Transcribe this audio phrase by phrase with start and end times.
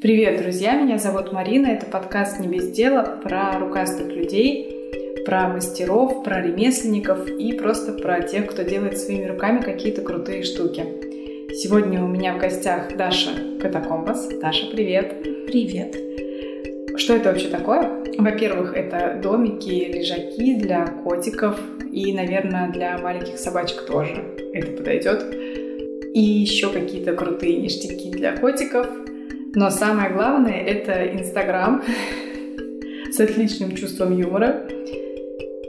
[0.00, 0.80] Привет, друзья!
[0.80, 1.66] Меня зовут Марина.
[1.66, 4.90] Это подкаст «Не без дела» про рукастых людей,
[5.26, 10.86] про мастеров, про ремесленников и просто про тех, кто делает своими руками какие-то крутые штуки.
[11.52, 14.26] Сегодня у меня в гостях Даша Катакомбас.
[14.40, 15.22] Даша, привет!
[15.46, 15.94] Привет!
[16.98, 18.02] Что это вообще такое?
[18.16, 21.60] Во-первых, это домики, лежаки для котиков
[21.92, 24.24] и, наверное, для маленьких собачек тоже.
[24.54, 25.26] Это подойдет.
[26.14, 28.86] И еще какие-то крутые ништяки для котиков–
[29.54, 31.82] но самое главное— это Инстаграм
[33.10, 34.66] с отличным чувством юмора,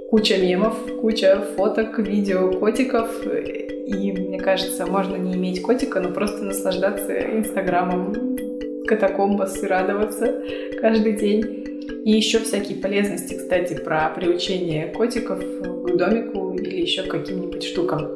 [0.09, 3.09] куча мемов, куча фоток, видео котиков.
[3.25, 8.37] И мне кажется, можно не иметь котика, но просто наслаждаться Инстаграмом
[8.85, 10.43] катакомбас и радоваться
[10.79, 11.61] каждый день.
[12.05, 18.07] И еще всякие полезности, кстати, про приучение котиков к домику или еще к каким-нибудь штукам.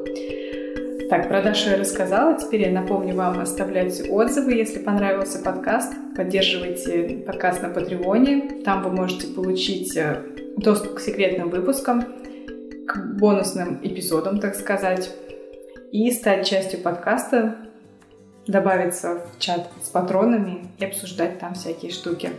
[1.08, 2.36] Так, про Дашу я рассказала.
[2.36, 5.94] Теперь я напомню вам оставлять отзывы, если понравился подкаст.
[6.16, 8.64] Поддерживайте подкаст на Патреоне.
[8.64, 10.24] Там вы можете получить э,
[10.58, 12.06] доступ к секретным выпускам,
[12.88, 15.12] к бонусным эпизодам, так сказать,
[15.92, 17.56] и стать частью подкаста,
[18.48, 22.32] добавиться в чат с патронами и обсуждать там всякие штуки.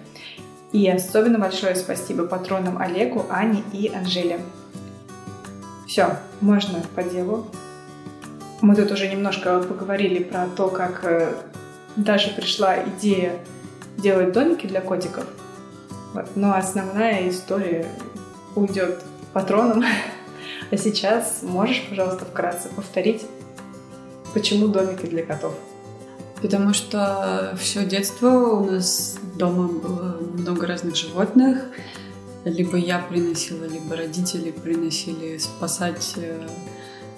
[0.73, 4.41] И особенно большое спасибо патронам Олегу, Ане и Анжеле.
[5.87, 7.47] Все, можно по делу.
[8.63, 11.35] Мы тут уже немножко поговорили про то, как э,
[11.97, 13.39] даже пришла идея
[13.99, 15.25] делать домики для котиков.
[16.15, 16.29] Вот.
[16.37, 17.87] Но основная история
[18.55, 19.85] уйдет патроном.
[20.69, 23.25] А сейчас можешь, пожалуйста, вкратце повторить,
[24.35, 25.55] почему домики для котов?
[26.43, 31.67] Потому что все детство у нас дома было много разных животных.
[32.45, 36.47] Либо я приносила, либо родители приносили спасать э,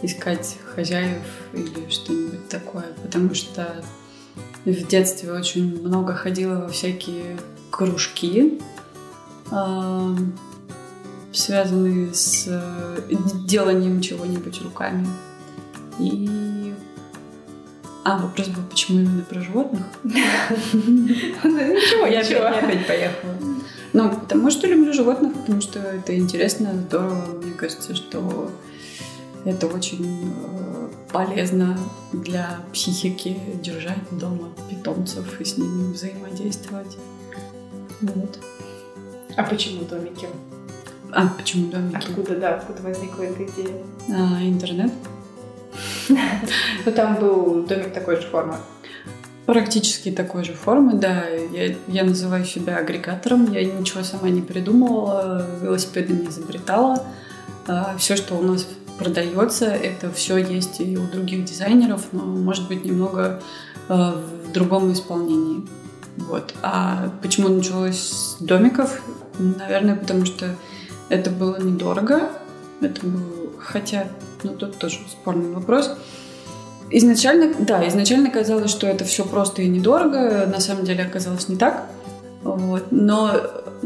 [0.03, 3.83] искать хозяев или что-нибудь такое, потому что
[4.65, 7.37] в детстве очень много ходила во всякие
[7.71, 8.61] кружки,
[11.33, 12.99] связанные с э,
[13.47, 15.07] деланием чего-нибудь руками.
[15.99, 16.73] И
[18.05, 19.83] а, вопрос был, почему именно про животных?
[20.03, 23.35] Ну, ничего, я опять поехала.
[23.93, 27.39] Ну, потому что люблю животных, потому что это интересно, здорово.
[27.43, 28.51] Мне кажется, что
[29.49, 31.79] это очень э, полезно
[32.13, 36.97] для психики держать дома питомцев и с ними взаимодействовать.
[38.01, 38.39] Вот.
[39.37, 40.29] А почему домики?
[41.13, 41.97] А почему домики?
[41.97, 43.83] Откуда, да, откуда возникла эта идея?
[44.11, 44.93] А, интернет.
[46.87, 48.57] Ну, там был домик такой же формы.
[49.45, 51.27] Практически такой же формы, да.
[51.29, 53.53] Я, я называю себя агрегатором.
[53.53, 57.05] Я ничего сама не придумывала, велосипеды не изобретала.
[57.67, 58.67] А, Все, что у нас
[58.99, 59.67] продается.
[59.67, 63.41] Это все есть и у других дизайнеров, но может быть немного
[63.89, 65.67] э, в другом исполнении.
[66.17, 66.55] Вот.
[66.63, 69.01] А почему началось с домиков?
[69.39, 70.55] Наверное, потому что
[71.09, 72.31] это было недорого.
[72.81, 74.09] Это было, хотя,
[74.43, 75.97] ну тут тоже спорный вопрос.
[76.91, 80.47] Изначально, да, изначально казалось, что это все просто и недорого.
[80.47, 81.87] На самом деле оказалось не так.
[82.43, 82.87] Вот.
[82.91, 83.33] Но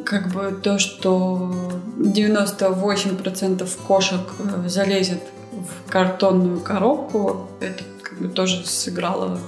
[0.05, 1.53] как бы то, что
[1.99, 9.39] 98% кошек э, залезет в картонную коробку, это как бы тоже сыграло,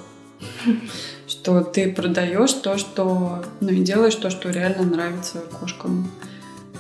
[1.27, 6.11] что ты продаешь то, что, ну и делаешь то, что реально нравится кошкам.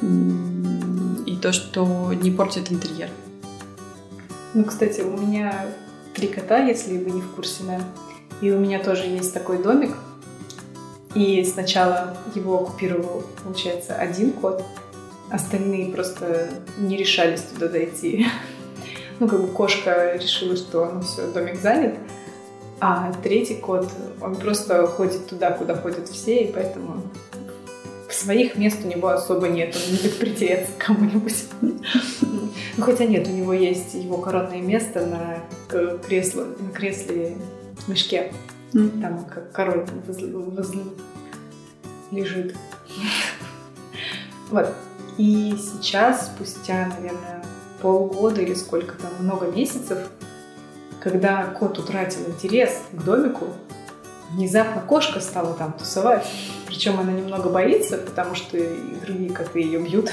[0.00, 3.08] И то, что не портит интерьер.
[4.54, 5.66] Ну, кстати, у меня
[6.14, 7.80] три кота, если вы не в курсе, да.
[8.40, 9.96] И у меня тоже есть такой домик,
[11.14, 14.62] и сначала его оккупировал, получается, один кот,
[15.30, 18.26] остальные просто не решались туда дойти.
[19.20, 21.94] Ну, как бы кошка решила, что ну все, домик занят,
[22.80, 23.88] а третий кот,
[24.20, 27.00] он просто ходит туда, куда ходят все, и поэтому
[28.14, 31.44] своих мест у него особо нет, он будет притереться к кому-нибудь.
[32.76, 37.36] Ну, хотя нет, у него есть его коронное место на кресле, на кресле
[37.86, 38.32] мешке.
[38.74, 39.00] Mm.
[39.00, 40.82] Там как король возле, возле
[42.10, 42.54] лежит.
[44.50, 44.74] Вот.
[45.16, 47.44] И сейчас, спустя, наверное,
[47.80, 49.98] полгода или сколько там, много месяцев,
[51.00, 53.46] когда кот утратил интерес к домику,
[54.32, 56.26] внезапно кошка стала там тусовать.
[56.66, 58.58] Причем она немного боится, потому что
[59.06, 60.10] другие коты ее бьют.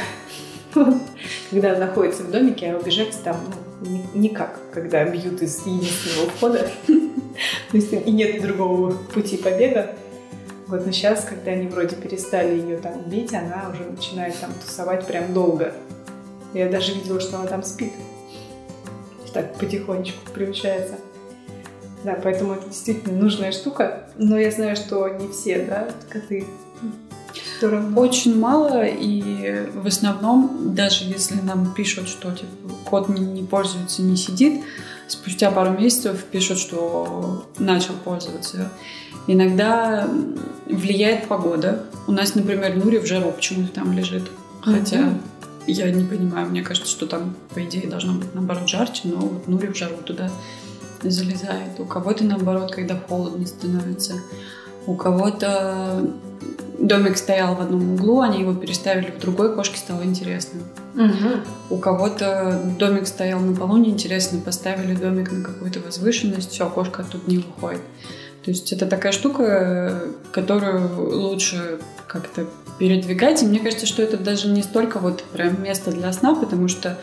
[1.49, 3.37] Когда находится в домике, а убежать там
[3.81, 6.71] ну, никак, когда бьют из единственного входа.
[7.71, 9.95] То есть и нет другого пути побега.
[10.67, 15.05] Вот, но сейчас, когда они вроде перестали ее там бить, она уже начинает там тусовать
[15.05, 15.73] прям долго.
[16.53, 17.93] Я даже видела, что она там спит.
[19.33, 20.95] Так потихонечку приучается.
[22.03, 24.09] Да, поэтому это действительно нужная штука.
[24.17, 26.45] Но я знаю, что не все, да, коты
[27.61, 27.99] равно.
[27.99, 32.49] Очень мало, и в основном, даже если нам пишут, что типа,
[32.85, 34.63] кот не, не пользуется, не сидит,
[35.11, 38.71] спустя пару месяцев пишут, что начал пользоваться.
[39.27, 40.09] Иногда
[40.65, 41.83] влияет погода.
[42.07, 44.23] У нас, например, Нури в жару почему-то там лежит.
[44.61, 45.19] Хотя mm-hmm.
[45.67, 49.47] я не понимаю, мне кажется, что там, по идее, должно быть наоборот жарче, но вот
[49.47, 50.31] Нури в жару туда
[51.01, 51.79] залезает.
[51.79, 54.15] У кого-то наоборот, когда холодно становится.
[54.87, 56.07] У кого-то
[56.79, 60.61] домик стоял в одном углу, они его переставили в другой, кошке стало интересно.
[60.95, 61.75] Угу.
[61.75, 67.23] У кого-то домик стоял на полу, неинтересно, поставили домик на какую-то возвышенность, все, кошка оттуда
[67.27, 67.81] не выходит.
[68.43, 70.01] То есть это такая штука,
[70.31, 72.47] которую лучше как-то
[72.79, 73.43] передвигать.
[73.43, 76.97] И мне кажется, что это даже не столько вот прям место для сна, потому что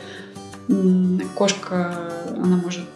[1.37, 2.89] кошка, она может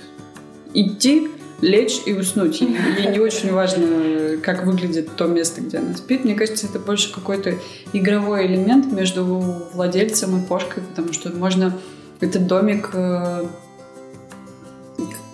[0.74, 1.30] идти,
[1.62, 2.60] лечь и уснуть.
[2.60, 6.24] Ей, не очень важно, как выглядит то место, где она спит.
[6.24, 7.54] Мне кажется, это больше какой-то
[7.94, 11.78] игровой элемент между владельцем и кошкой, потому что можно
[12.20, 13.46] этот домик э,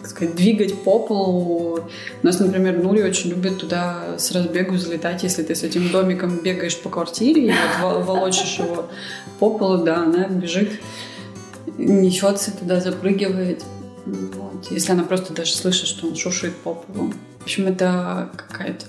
[0.05, 1.81] сказать, двигать по полу.
[2.23, 6.39] У нас, например, Нури очень любит туда с разбегу залетать, если ты с этим домиком
[6.39, 8.87] бегаешь по квартире и вот волочишь его
[9.39, 10.71] по полу, да, она бежит,
[11.79, 13.65] несется туда, запрыгивает.
[14.07, 14.71] Вот.
[14.71, 17.13] Если она просто даже слышит, что он шушит по полу.
[17.41, 18.87] В общем, это какая-то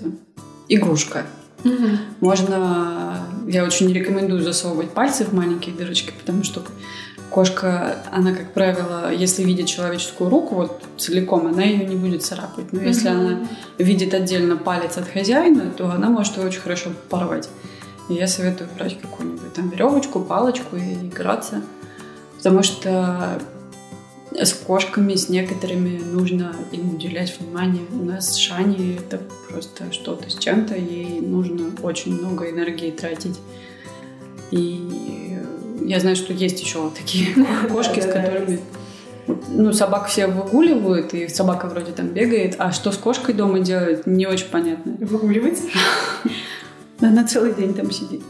[0.68, 1.26] игрушка.
[1.64, 1.88] Угу.
[2.20, 3.26] Можно...
[3.46, 6.62] Я очень не рекомендую засовывать пальцы в маленькие дырочки, потому что
[7.30, 12.72] кошка, она, как правило, если видит человеческую руку вот целиком, она ее не будет царапать.
[12.72, 13.18] Но если угу.
[13.18, 13.48] она
[13.78, 17.48] видит отдельно палец от хозяина, то она может его очень хорошо порвать.
[18.08, 21.62] И я советую брать какую-нибудь там веревочку, палочку и играться.
[22.36, 23.40] Потому что
[24.32, 27.82] с кошками, с некоторыми нужно им уделять внимание.
[27.92, 33.38] У нас с Шани это просто что-то с чем-то, ей нужно очень много энергии тратить.
[34.50, 35.38] И
[35.82, 37.34] я знаю, что есть еще такие
[37.70, 38.60] кошки, с которыми
[39.48, 44.06] ну, собак все выгуливают, и собака вроде там бегает, а что с кошкой дома делает,
[44.06, 44.96] не очень понятно.
[44.98, 45.60] Выгуливать?
[47.00, 48.22] Она целый день там сидит.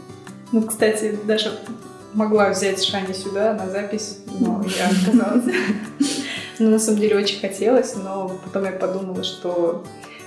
[0.51, 1.51] Ну, кстати, даже
[2.13, 5.55] могла взять Шани сюда на запись, но я отказалась.
[6.59, 9.83] Ну, на самом деле, очень хотелось, но потом я подумала, что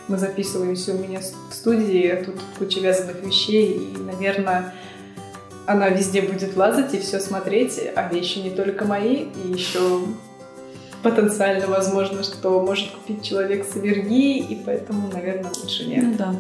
[0.09, 4.75] мы записываемся у меня в студии, а тут куча вязаных вещей, и, наверное,
[5.67, 10.01] она везде будет лазать и все смотреть, а вещи не только мои, и еще
[11.03, 16.05] потенциально возможно, что может купить человек с аллергией, и поэтому, наверное, лучше нет.
[16.05, 16.35] Ну да.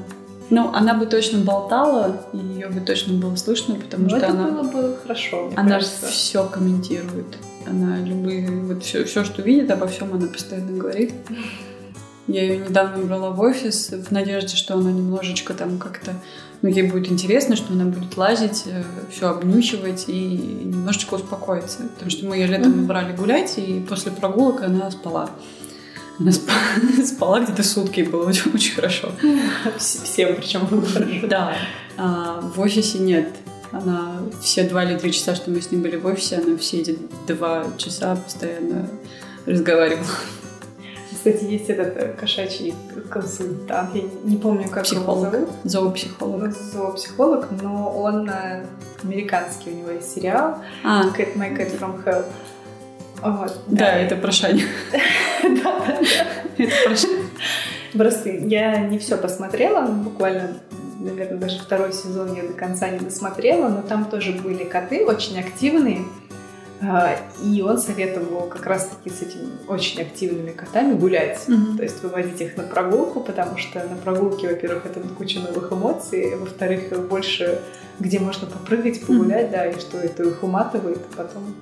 [0.51, 4.29] Ну, она бы точно болтала, и ее бы точно было слышно, потому ну, что это
[4.29, 4.51] она...
[4.51, 6.07] было бы хорошо, Она кажется.
[6.07, 7.39] все комментирует.
[7.67, 8.51] Она любые...
[8.51, 11.15] Вот все, все, что видит, обо всем она постоянно говорит.
[12.27, 16.13] Я ее недавно брала в офис в надежде, что она немножечко там как-то...
[16.63, 20.31] Ну, ей будет интересно, что она будет лазить, э, все обнюхивать и
[20.65, 21.81] немножечко успокоиться.
[21.95, 22.87] Потому что мы ее летом mm-hmm.
[22.87, 25.29] брали гулять, и после прогулок она спала.
[26.19, 26.59] Она спала,
[27.05, 29.13] спала где-то сутки, и было очень, очень хорошо.
[29.79, 31.27] Всем причем было хорошо.
[31.27, 31.57] Да.
[31.97, 33.29] А в офисе нет.
[33.73, 36.81] Она все два или три часа, что мы с ней были в офисе, она все
[36.81, 36.97] эти
[37.27, 38.89] два часа постоянно
[39.47, 40.07] разговаривала.
[41.13, 42.75] Кстати, есть этот э, кошачий
[43.11, 45.09] консультант, я не помню, как Психолог.
[45.09, 45.49] его зовут.
[45.65, 46.53] Зоопсихолог.
[46.53, 48.67] Зоопсихолог, но он э,
[49.03, 51.09] американский, у него есть сериал а.
[51.17, 52.27] Cat My Cat From Hell.
[53.25, 53.87] Вот, да.
[53.87, 54.67] да, это про Шаню.
[55.43, 55.99] Да, да,
[56.59, 57.25] Это про Шаню.
[57.95, 60.59] Просто я не все посмотрела, буквально,
[60.99, 65.39] наверное, даже второй сезон я до конца не досмотрела, но там тоже были коты очень
[65.39, 66.05] активные.
[66.83, 71.41] А, и он советовал как раз-таки с этими очень активными котами гулять.
[71.47, 71.77] Mm-hmm.
[71.77, 76.37] То есть выводить их на прогулку, потому что на прогулке, во-первых, это куча новых эмоций,
[76.37, 77.61] во-вторых, больше
[78.01, 79.53] где можно попрыгать, погулять, mm-hmm.
[79.53, 81.55] да, и что это их уматывает, а потом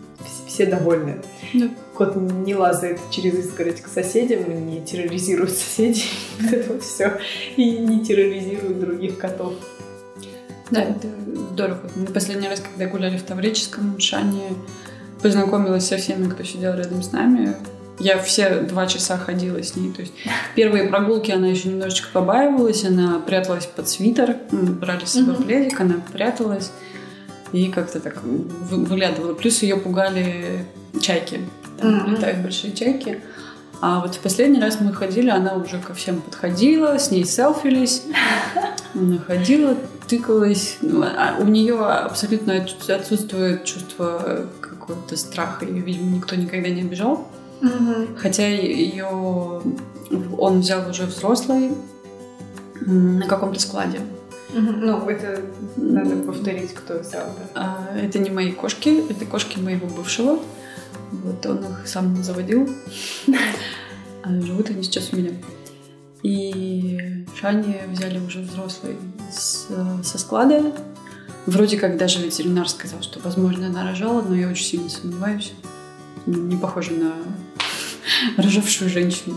[0.46, 1.20] все довольны.
[1.52, 1.70] Yeah.
[1.94, 6.08] Кот не лазает через изгородь к соседям, не терроризирует соседей,
[6.40, 7.18] вот это вот все,
[7.56, 9.54] и не терроризирует других котов.
[10.70, 11.06] Да, это
[11.52, 11.80] здорово.
[11.96, 14.54] Мы последний раз, когда гуляли в Таврическом, Шане
[15.22, 17.54] познакомилась со всеми, кто сидел рядом с нами.
[17.98, 19.92] Я все два часа ходила с ней.
[19.92, 20.12] То есть
[20.56, 25.44] первые прогулки она еще немножечко побаивалась, она пряталась под свитер, мы брали с собой mm-hmm.
[25.44, 26.72] пледик, она пряталась
[27.52, 29.34] и как-то так выглядывала.
[29.34, 30.64] Плюс ее пугали
[31.00, 31.40] чайки.
[31.78, 32.10] Там mm-hmm.
[32.10, 33.20] летают большие чайки.
[33.80, 38.04] А вот в последний раз мы ходили, она уже ко всем подходила, с ней селфились.
[38.94, 39.76] Она ходила,
[40.06, 40.76] тыкалась.
[40.82, 44.46] Ну, а у нее абсолютно отсутствует чувство
[44.92, 45.64] какого-то страха.
[45.64, 47.26] Ее, видимо, никто никогда не обижал.
[47.62, 48.16] Угу.
[48.18, 49.62] Хотя ее
[50.38, 51.72] он взял уже взрослый
[52.80, 54.00] на каком-то складе.
[54.52, 55.40] Ну, это
[55.76, 57.48] надо повторить, кто взял, да.
[57.54, 60.38] А, это не мои кошки, это кошки моего бывшего.
[61.10, 62.68] Вот он их сам заводил.
[64.22, 65.30] А живут они сейчас у меня.
[66.22, 68.96] И Шани взяли уже взрослый
[69.32, 69.68] с,
[70.04, 70.72] со склада.
[71.46, 75.52] Вроде как даже ветеринар сказал, что, возможно, она рожала, но я очень сильно сомневаюсь.
[76.26, 77.14] Не похожа на
[78.36, 79.34] рожавшую женщину.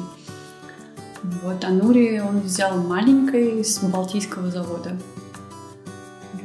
[1.42, 4.96] Вот, а Нури он взял маленькой с Балтийского завода.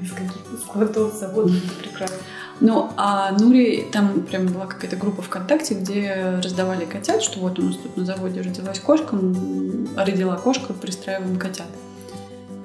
[0.03, 1.53] Из каких складов завода?
[1.83, 2.17] Прекрасно.
[2.61, 7.63] Ну, а Нури, там прям была какая-то группа ВКонтакте, где раздавали котят, что вот у
[7.63, 9.19] нас тут на заводе родилась кошка,
[9.97, 11.69] родила кошка, пристраиваем котят.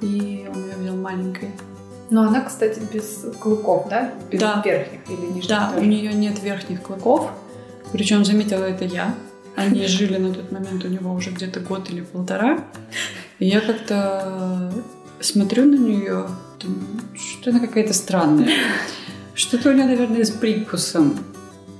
[0.02, 1.52] И он ее взял маленькой.
[2.10, 4.14] Но она, кстати, без клыков, да?
[4.30, 4.62] Без да.
[4.64, 5.86] верхних или нижних Да, тоже.
[5.86, 7.32] у нее нет верхних клыков.
[7.92, 9.16] Причем заметила это я.
[9.56, 12.60] Они жили на тот момент у него уже где-то год или полтора.
[13.40, 14.72] И я как-то
[15.20, 16.28] смотрю на нее,
[16.60, 18.50] думаю, что она какая-то странная.
[19.34, 21.18] Что-то у нее, наверное, с прикусом.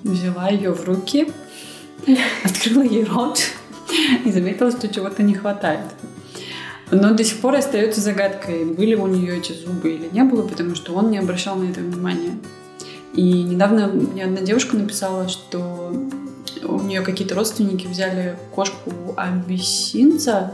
[0.04, 1.32] Взяла ее в руки,
[2.44, 3.40] открыла ей рот
[4.24, 5.82] и заметила, что чего-то не хватает.
[6.92, 10.76] Но до сих пор остается загадкой, были у нее эти зубы или не было, потому
[10.76, 12.38] что он не обращал на это внимания.
[13.14, 15.92] И недавно мне одна девушка написала, что
[16.64, 20.54] у нее какие-то родственники взяли кошку абиссинца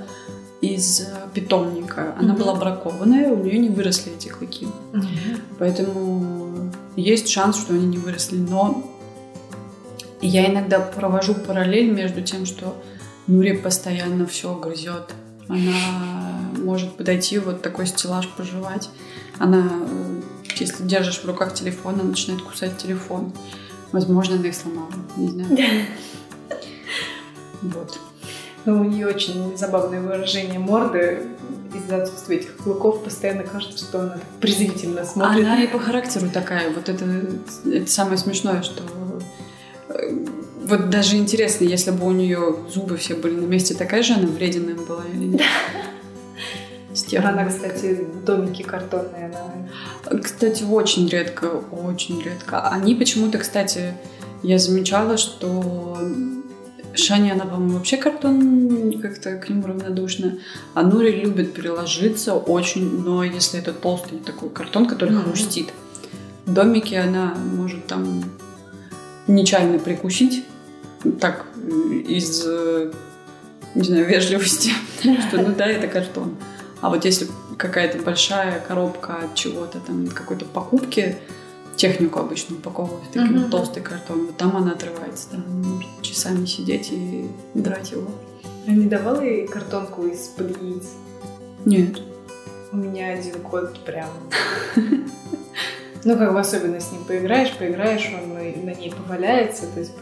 [0.62, 2.14] из питомника.
[2.20, 2.42] Она Мгм.
[2.42, 4.68] была бракованная, у нее не выросли эти клыки.
[4.94, 5.08] Мгм.
[5.60, 8.38] Поэтому есть шанс, что они не выросли.
[8.38, 8.88] Но
[10.22, 12.76] я иногда провожу параллель между тем, что
[13.28, 15.14] Нури постоянно все грызет.
[15.48, 18.90] Она может подойти вот такой стеллаж пожевать.
[19.40, 19.70] Она,
[20.58, 23.34] если держишь в руках телефон, она начинает кусать телефон.
[23.92, 24.92] Возможно, она их сломала.
[25.18, 25.58] Не знаю.
[27.62, 28.00] Вот.
[28.66, 31.28] Но у нее очень забавное выражение морды.
[31.76, 35.46] Из-за отсутствия этих клыков постоянно кажется, что она презрительно смотрит.
[35.46, 36.72] Она и по характеру такая.
[36.72, 37.06] Вот это,
[37.66, 38.84] это самое смешное, что
[40.72, 44.28] вот даже интересно, если бы у нее зубы все были на месте, такая же она
[44.28, 45.42] вредина была или нет?
[46.94, 47.30] Стерва.
[47.30, 49.32] Она, кстати, домики картонные.
[50.06, 50.20] Она...
[50.20, 52.68] Кстати, очень редко, очень редко.
[52.70, 53.94] Они почему-то, кстати,
[54.44, 55.98] я замечала, что
[56.94, 60.40] Шаня, она, по-моему, вообще картон как-то к нему равнодушна.
[60.74, 65.24] А Нури любит приложиться очень, но если это толстый такой картон, который Мгм.
[65.24, 65.70] хрустит.
[66.46, 68.24] В домике она может там
[69.28, 70.44] нечаянно прикусить,
[71.20, 71.46] так,
[72.08, 72.46] из,
[73.76, 76.36] не знаю, вежливости, что ну да, это картон.
[76.82, 77.28] А вот если
[77.58, 81.18] какая-то большая коробка от чего-то, там, какой-то покупки,
[81.76, 83.50] технику обычно упаковывают такой Мгм.
[83.50, 88.10] толстый картон, вот там она отрывается, там может часами сидеть и драть его.
[88.68, 90.84] Я не давала ей картонку из-под яиц.
[91.66, 92.02] Нет.
[92.72, 94.10] У меня один кот прям...
[96.04, 99.96] Ну, как бы особенно с ним поиграешь, поиграешь, он на ней поваляется, то есть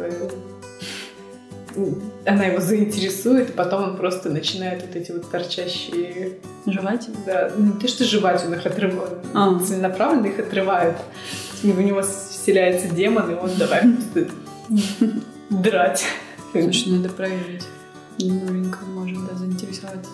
[2.25, 6.33] она его заинтересует, и потом он просто начинает вот эти вот торчащие...
[6.65, 7.09] Жевать?
[7.25, 9.19] Да, ну, то, что жевать, он их отрывает.
[9.33, 9.59] А.
[9.59, 10.95] Целенаправленно их отрывает.
[11.63, 13.83] И в него вселяется демон, и он давай
[15.50, 16.05] драть.
[16.51, 17.65] Слушай, надо проверить.
[18.19, 20.12] Новенько может, да, заинтересоваться.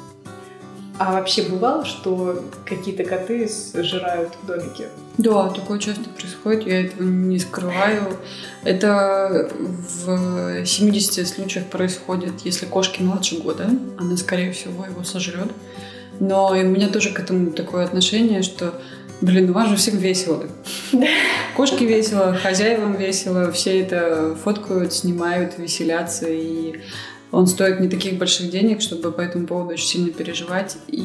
[0.97, 4.85] А вообще бывало, что какие-то коты сжирают домики?
[5.17, 8.17] Да, такое часто происходит, я этого не скрываю.
[8.63, 15.51] Это в 70 случаях происходит, если кошке младше года, она, скорее всего, его сожрет.
[16.21, 18.73] Но и у меня тоже к этому такое отношение, что,
[19.19, 20.45] блин, у вас же всем весело.
[21.57, 26.79] Кошке весело, хозяевам весело, все это фоткают, снимают, веселятся, и
[27.31, 30.77] он стоит не таких больших денег, чтобы по этому поводу очень сильно переживать.
[30.87, 31.03] И,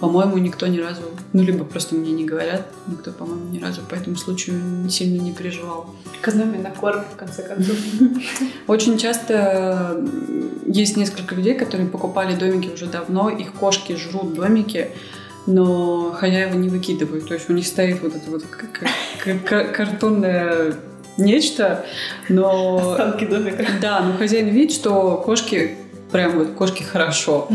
[0.00, 3.94] по-моему, никто ни разу, ну, либо просто мне не говорят, никто, по-моему, ни разу по
[3.94, 5.94] этому случаю сильно не переживал.
[6.20, 7.76] Экономия на корме, в конце концов.
[8.66, 10.04] Очень часто
[10.66, 14.90] есть несколько людей, которые покупали домики уже давно, их кошки жрут домики,
[15.46, 17.28] но хозяева не выкидывают.
[17.28, 18.66] То есть у них стоит вот это вот к-
[19.24, 20.74] к- к- картонное
[21.16, 21.84] нечто,
[22.28, 22.92] но...
[22.92, 23.64] Останки домика.
[23.80, 25.76] Да, но хозяин видит, что кошки,
[26.12, 27.48] прям вот кошки хорошо.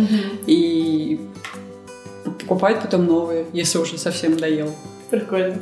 [0.48, 1.20] И
[2.40, 4.74] покупает потом новые, если уже совсем доел.
[5.10, 5.58] Прикольно.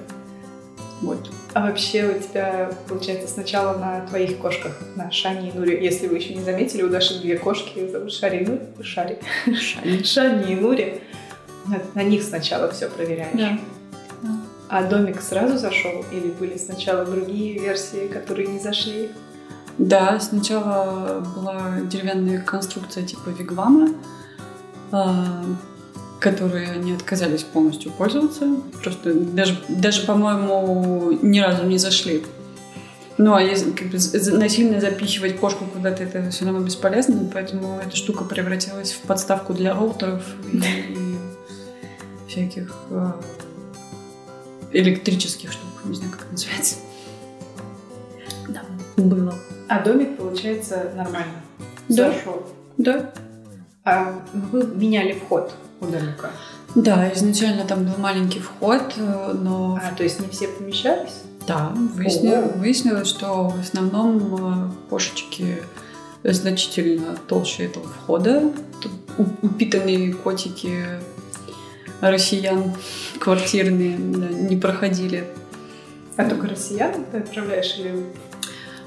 [1.01, 1.29] Вот.
[1.53, 6.17] А вообще у тебя, получается, сначала на твоих кошках, на Шани и Нуре, если вы
[6.17, 8.59] еще не заметили, у Даши две кошки, зовут Шари и Нури.
[8.83, 9.17] Шари.
[9.45, 10.03] Шани.
[10.03, 11.01] Шани и Нури.
[11.65, 13.31] На, на них сначала все проверяешь.
[13.33, 13.57] Да.
[14.69, 19.09] А домик сразу зашел или были сначала другие версии, которые не зашли?
[19.79, 23.89] Да, сначала была деревянная конструкция типа вигвама,
[24.91, 25.43] а,
[26.19, 28.57] которые они отказались полностью пользоваться.
[28.83, 32.23] Просто даже, даже по-моему, ни разу не зашли.
[33.17, 33.97] Ну, а если как бы,
[34.37, 39.73] насильно запихивать кошку куда-то, это все равно бесполезно, поэтому эта штука превратилась в подставку для
[39.73, 40.23] роутеров
[40.53, 41.17] и,
[42.27, 43.11] всяких э,
[44.71, 46.75] электрических штук, не знаю, как это называется.
[48.47, 48.61] Да.
[48.97, 49.35] Было.
[49.67, 51.41] А домик, получается, нормально?
[51.87, 52.11] Да.
[52.11, 52.45] Зашел.
[52.77, 53.11] Да.
[53.83, 56.31] А вы меняли вход у домика?
[56.75, 59.79] Да, изначально там был маленький вход, э, но...
[59.81, 61.23] А, то есть не все помещались?
[61.47, 65.63] Да, выяснилось, выяснилось, что в основном э, кошечки
[66.23, 68.53] значительно толще этого входа.
[68.81, 68.91] Тут
[69.41, 70.85] упитанные котики
[72.01, 72.73] россиян
[73.19, 75.27] квартирные да, не проходили.
[76.17, 78.05] А только россиян ты отправляешь или...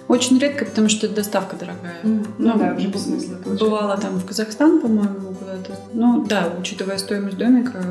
[0.09, 2.00] Очень редко, потому что доставка дорогая.
[2.02, 4.02] Ну, да, уже бессмысленно получается.
[4.02, 5.78] Там в Казахстан, по-моему, куда-то.
[5.92, 7.83] Ну да, учитывая стоимость домика,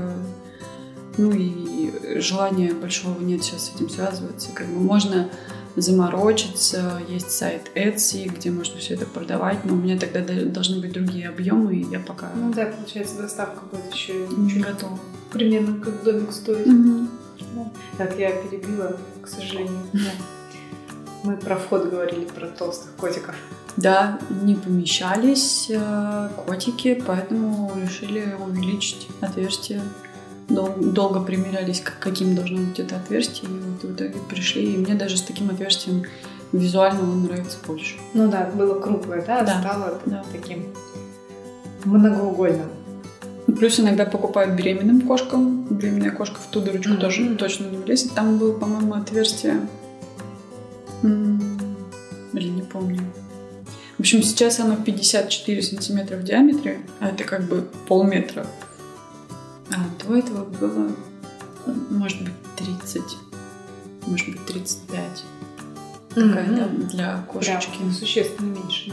[1.17, 4.49] ну и желания большого нет сейчас с этим связываться.
[4.53, 5.29] Как бы можно
[5.75, 10.91] заморочиться, есть сайт Etsy, где можно все это продавать, но у меня тогда должны быть
[10.93, 14.99] другие объемы, и я пока Ну да, получается, доставка будет еще не готова.
[15.31, 16.65] примерно как домик стоит.
[16.67, 17.09] Мгм.
[17.97, 19.79] Так, я перебила, к сожалению.
[21.23, 23.35] Мы про вход говорили, про толстых котиков.
[23.77, 29.81] Да, не помещались э, котики, поэтому решили увеличить отверстие.
[30.49, 34.73] Дол- долго примерялись, как- каким должно быть это отверстие, и вот в итоге пришли.
[34.73, 36.03] И мне даже с таким отверстием
[36.51, 37.95] визуально он нравится больше.
[38.13, 40.23] Ну да, было круглое, да, Да, стало да.
[40.33, 40.65] таким
[41.85, 42.67] многоугольным.
[43.57, 45.63] Плюс иногда покупают беременным кошкам.
[45.69, 46.99] Беременная кошка в ту дырочку Мгм.
[47.01, 48.13] тоже точно не влезет.
[48.13, 49.59] Там было, по-моему, отверстие...
[51.01, 53.01] Блин, не помню.
[53.97, 58.45] В общем, сейчас оно 54 сантиметра в диаметре, а это как бы полметра.
[59.73, 60.89] А до этого было,
[61.89, 63.01] может быть, 30,
[64.07, 65.23] может быть, 35.
[66.09, 66.55] Такая, Мгм.
[66.57, 68.91] да, для кошечки, Прям существенно меньше,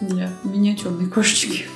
[0.00, 0.06] да.
[0.06, 1.66] для миниатюрной кошечки.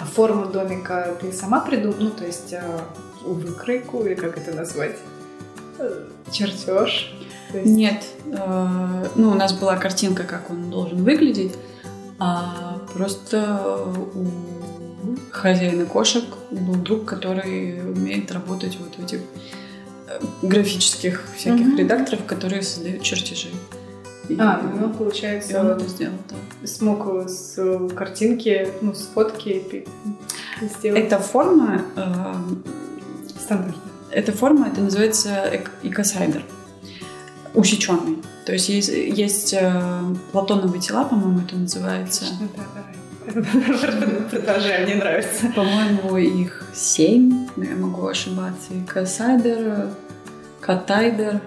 [0.00, 1.96] А форму домика ты сама придумала?
[2.00, 2.80] Ну, то есть э,
[3.24, 4.96] выкройку, или как это назвать?
[5.78, 7.14] Э, Чертеж?
[7.52, 11.54] Есть- Нет, э, ну у нас была картинка, как он должен выглядеть,
[12.18, 14.26] а просто у
[15.30, 19.20] хозяина кошек был друг, который умеет работать вот в этих
[20.08, 21.76] э, графических всяких Мгм.
[21.78, 23.48] редакторов, которые создают чертежи.
[24.28, 26.66] И, А, ну, и получается, он это сделал, да.
[26.66, 29.86] смог с картинки, ну, с фотки
[30.62, 32.34] сделать Эта форма, э,
[33.38, 33.82] стандартно.
[34.10, 36.42] эта форма, это называется эк- икосайдер,
[37.54, 38.18] усеченный.
[38.46, 40.00] То есть есть, есть э,
[40.32, 42.24] платоновые тела, по-моему, это называется.
[42.40, 42.94] Ну, да, давай.
[43.26, 45.46] Продолжай, мне нравится.
[45.54, 48.72] По-моему, их семь, но я могу ошибаться.
[48.74, 49.88] И Касайдер,
[50.60, 51.40] Катайдер.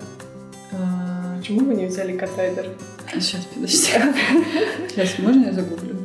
[0.71, 2.69] э, Почему вы не взяли катайдер?
[3.13, 3.77] Сейчас, подожди.
[3.77, 5.95] Сейчас, можно я загуглю?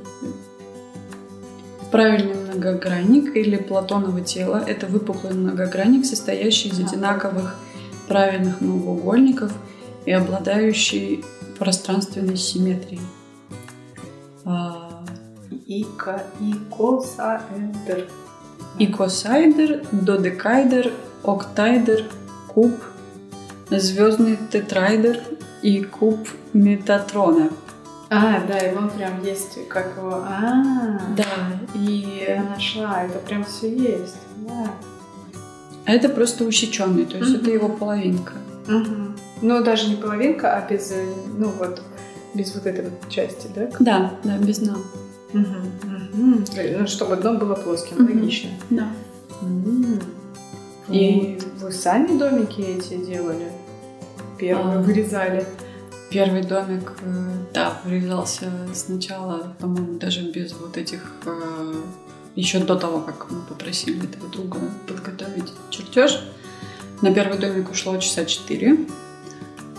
[1.91, 7.57] Правильный многогранник или платоново тело– это выпуклый многогранник, состоящий из одинаковых
[8.09, 9.53] правильных многоугольников
[10.07, 11.25] и обладающий
[11.59, 13.01] пространственной симметрией.
[15.63, 18.09] А, Ика, икосаэдер.
[18.79, 20.93] Икосайдер, додекайдер,
[21.25, 22.05] октайдер,
[22.49, 22.73] куб,
[23.71, 25.21] звездный тетрайдер
[25.63, 27.51] и куб Метатрона.
[28.11, 30.17] А, да, его прям есть, как его...
[30.27, 31.25] А, Да,
[31.75, 34.17] и я нашла, это прям все есть.
[34.49, 34.67] Да.
[35.87, 37.41] это просто усеченный, то есть Мгм.
[37.41, 38.33] это его половинка.
[38.67, 39.17] Мгм.
[39.41, 41.07] Ну, даже не половинка, а без, э,
[41.39, 41.81] ну вот,
[42.35, 43.71] без вот этой вот части, да?
[43.81, 44.77] Да, да, без дна.
[45.33, 46.45] Мгм.
[46.53, 48.19] Ну, чтобы дно было плоским, Мгм.
[48.21, 48.51] логично.
[48.71, 48.89] Да.
[50.89, 53.51] И вы сами домики эти делали?
[54.39, 54.83] Первые А.
[54.83, 55.47] вырезали?
[56.11, 61.13] Первый домик, э, да, вырезался сначала, по-моему, даже без вот этих...
[61.25, 61.75] э,
[62.35, 66.19] Еще до того, как мы попросили этого друга подготовить чертеж.
[67.03, 68.79] На первый домик ушло часа четыре.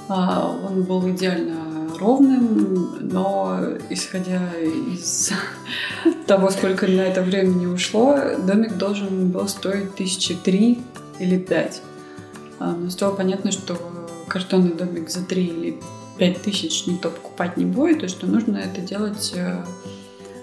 [0.08, 5.32] А, Он был идеально ровным, но исходя из
[6.28, 10.82] того, сколько на это времени ушло, домик должен был стоить тысячи три
[11.20, 11.82] или пять.
[12.60, 13.78] А, Но стало понятно, что
[14.28, 15.80] картонный домик за три или
[16.18, 19.64] пять тысяч никто покупать не будет, и что нужно это делать э,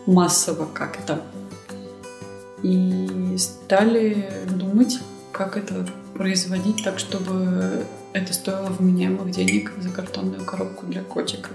[0.06, 1.22] массово как-то.
[2.62, 4.98] И стали думать,
[5.32, 11.52] как это производить так, чтобы это стоило вменяемых денег за картонную коробку для котиков.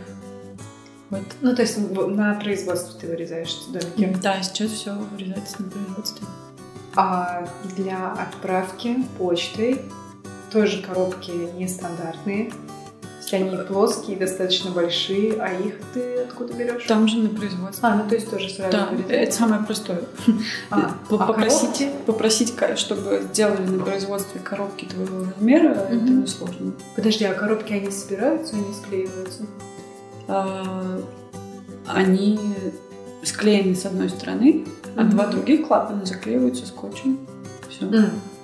[1.09, 1.23] Вот.
[1.41, 4.17] Ну, то есть на производство ты вырезаешь домики?
[4.21, 6.27] Да, сейчас все вырезается на производстве.
[6.95, 9.81] А для отправки почтой
[10.51, 12.51] тоже коробки нестандартные.
[13.25, 16.83] Есть они плоские, достаточно большие, а их ты откуда берешь?
[16.83, 17.79] Там же на производстве.
[17.81, 20.03] А, ну то есть тоже сразу Да, это самое простое.
[20.69, 26.73] А, попросить, а попросить, чтобы сделали на производстве коробки твоего размера, это несложно.
[26.95, 29.43] Подожди, а коробки они собираются, они склеиваются?
[30.27, 31.01] А,
[31.87, 32.39] они
[33.23, 37.19] склеены с одной стороны, а два других клапана заклеиваются скотчем.
[37.69, 37.85] Все.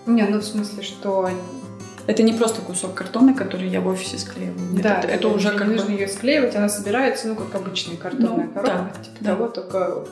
[0.07, 1.60] Не, ну в смысле, что они
[2.07, 4.71] это не просто кусок картона, который я в офисе склеиваю.
[4.71, 5.91] Нет, да, это, это уже как нужно бы...
[5.91, 9.35] ее склеивать, она собирается, ну, как обычная картонная ну, коробка, да, типа да.
[9.35, 10.05] того, только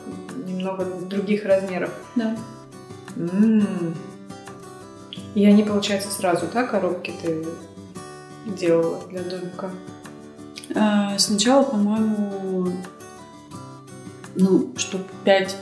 [0.46, 1.90] немного других размеров.
[2.14, 2.36] Да.
[3.16, 3.94] М-м.
[5.34, 7.46] И они, получается, сразу, да, коробки ты
[8.46, 9.70] делала для домика?
[10.74, 12.72] А, сначала, по-моему,
[14.34, 15.56] ну, штук пять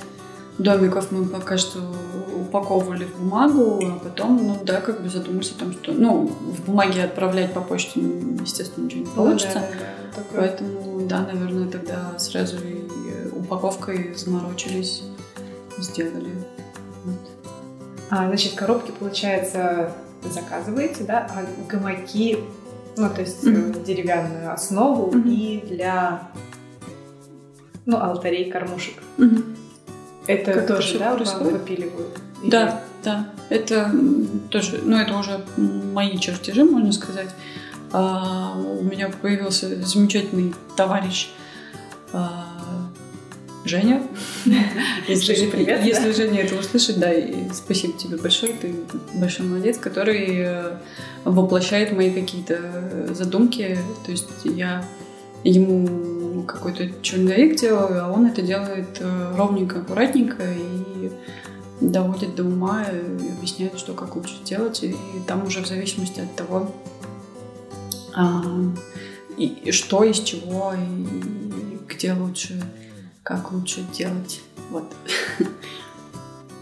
[0.58, 1.80] домиков мы пока что
[2.40, 6.64] упаковывали в бумагу, а потом, ну да, как бы задумались о том, что, ну, в
[6.64, 9.60] бумаге отправлять по почте, естественно, ничего не получится.
[9.60, 10.22] Ну, да, да, да.
[10.34, 12.88] Поэтому, да, наверное, тогда сразу и
[13.32, 15.04] упаковкой заморочились,
[15.78, 16.30] сделали.
[17.04, 17.18] Вот.
[18.10, 19.92] А, значит, коробки, получается,
[20.24, 22.38] заказываете, да, а гамаки,
[22.96, 23.84] ну, то есть mm-hmm.
[23.84, 25.28] деревянную основу mm-hmm.
[25.28, 26.28] и для,
[27.86, 28.94] ну, алтарей, кормушек.
[29.18, 29.57] Mm-hmm.
[30.28, 31.52] Это как тоже, да, происходит?
[31.52, 32.18] выпиливают?
[32.42, 32.50] Или...
[32.50, 33.30] Да, да.
[33.48, 33.90] Это
[34.50, 37.30] тоже, ну, это уже мои чертежи, можно сказать.
[37.92, 41.30] А, у меня появился замечательный товарищ
[42.12, 42.44] а,
[43.64, 44.02] Женя.
[45.08, 46.12] Если, Женя, привет, если да?
[46.12, 48.74] Женя это услышит, да, и спасибо тебе большое, ты
[49.14, 50.76] большой молодец, который э,
[51.24, 53.78] воплощает мои какие-то задумки.
[54.04, 54.84] То есть я
[55.44, 61.10] ему какой-то черновик делаю, а он это делает э, ровненько, аккуратненько и
[61.80, 64.82] доводит до ума и объясняет, что как лучше делать.
[64.82, 64.96] И
[65.26, 66.74] там уже в зависимости от того,
[68.14, 68.42] а,
[69.36, 72.60] и, и что, из чего, и, и где лучше,
[73.22, 74.40] как лучше делать.
[74.70, 74.92] Вот.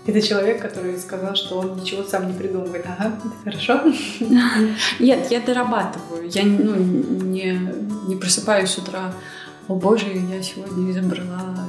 [0.07, 2.85] Это человек, который сказал, что он ничего сам не придумывает.
[2.87, 3.83] Ага, хорошо?
[5.01, 6.29] Нет, я дорабатываю.
[6.29, 7.59] Я ну, не,
[8.07, 9.13] не просыпаюсь с утра
[9.69, 11.69] о боже, я сегодня изобрела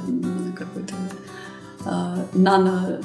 [0.56, 0.94] какой-то
[1.84, 3.00] а, нано...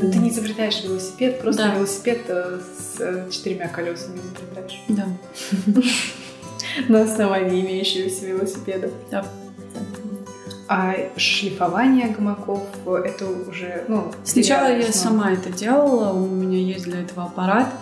[0.00, 1.74] Ты не изобретаешь велосипед, просто да.
[1.74, 4.82] велосипед э, с э, четырьмя колесами изобретаешь.
[4.88, 5.08] Да.
[6.88, 8.90] На основании имеющегося велосипеда.
[9.10, 9.26] Да.
[10.68, 17.00] А шлифование гамаков это уже, ну, Сначала я сама это делала, у меня есть для
[17.02, 17.72] этого аппарат,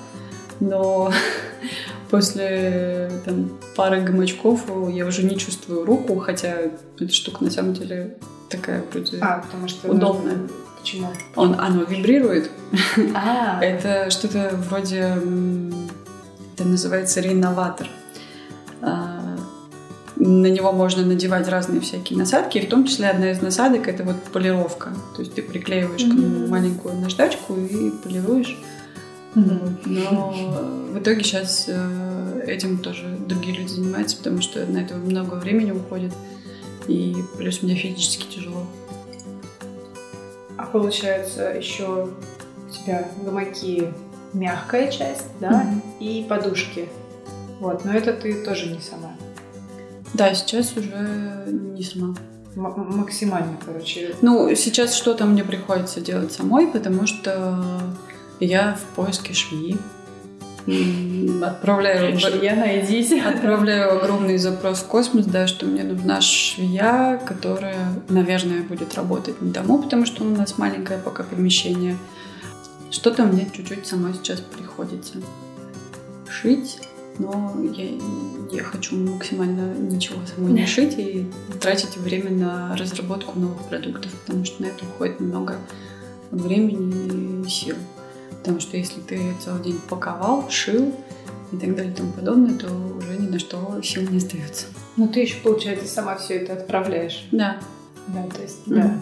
[0.61, 1.13] но
[2.11, 6.55] после там, пары гамачков я уже не чувствую руку, хотя
[6.99, 8.17] эта штука на самом деле
[8.49, 10.39] такая вроде а, потому что удобная.
[10.81, 11.09] Почему?
[11.35, 12.51] Он, оно вибрирует.
[13.15, 13.63] А.
[13.63, 15.17] Это что-то вроде...
[16.55, 17.89] Это называется реноватор.
[18.83, 19.37] А,
[20.17, 24.05] на него можно надевать разные всякие насадки, и в том числе одна из насадок это
[24.05, 24.91] вот полировка.
[25.17, 26.11] То есть ты приклеиваешь mm-hmm.
[26.11, 28.57] к нему маленькую наждачку и полируешь.
[29.35, 29.79] Mm-hmm.
[29.87, 30.31] Но
[30.93, 35.73] в итоге сейчас э, этим тоже другие люди занимаются, потому что на это много времени
[35.73, 36.13] уходит.
[36.87, 38.67] И плюс мне физически тяжело.
[40.57, 42.11] А получается еще
[42.69, 43.93] у тебя гамаки
[44.33, 45.99] мягкая часть, да, mm-hmm.
[46.01, 46.89] и подушки.
[47.61, 49.13] Вот, но это ты тоже не сама.
[50.13, 52.15] Да, сейчас уже не сама.
[52.57, 54.15] М- максимально, короче.
[54.23, 57.81] Ну, сейчас что-то мне приходится делать самой, потому что
[58.41, 59.79] я в поиске швеи.
[61.43, 63.21] Отправляю, швея, найдите.
[63.21, 69.53] отправляю огромный запрос в космос, да, что мне нужна швея, которая, наверное, будет работать не
[69.53, 71.97] тому, потому что у нас маленькое пока помещение.
[72.91, 75.15] Что-то мне чуть-чуть самой сейчас приходится
[76.31, 76.79] шить,
[77.19, 77.91] но я,
[78.53, 84.45] я хочу максимально ничего самой не шить и тратить время на разработку новых продуктов, потому
[84.45, 85.57] что на это уходит много
[86.31, 87.77] времени и сил.
[88.45, 90.95] Потому что если ты целый день паковал, шил
[91.51, 94.67] и так далее и тому подобное, то уже ни на что сил не остается.
[94.99, 97.27] Но ты еще, получается, сама все это отправляешь.
[97.33, 97.57] Да.
[98.09, 98.75] Да, то есть, mm-hmm.
[98.75, 98.99] да.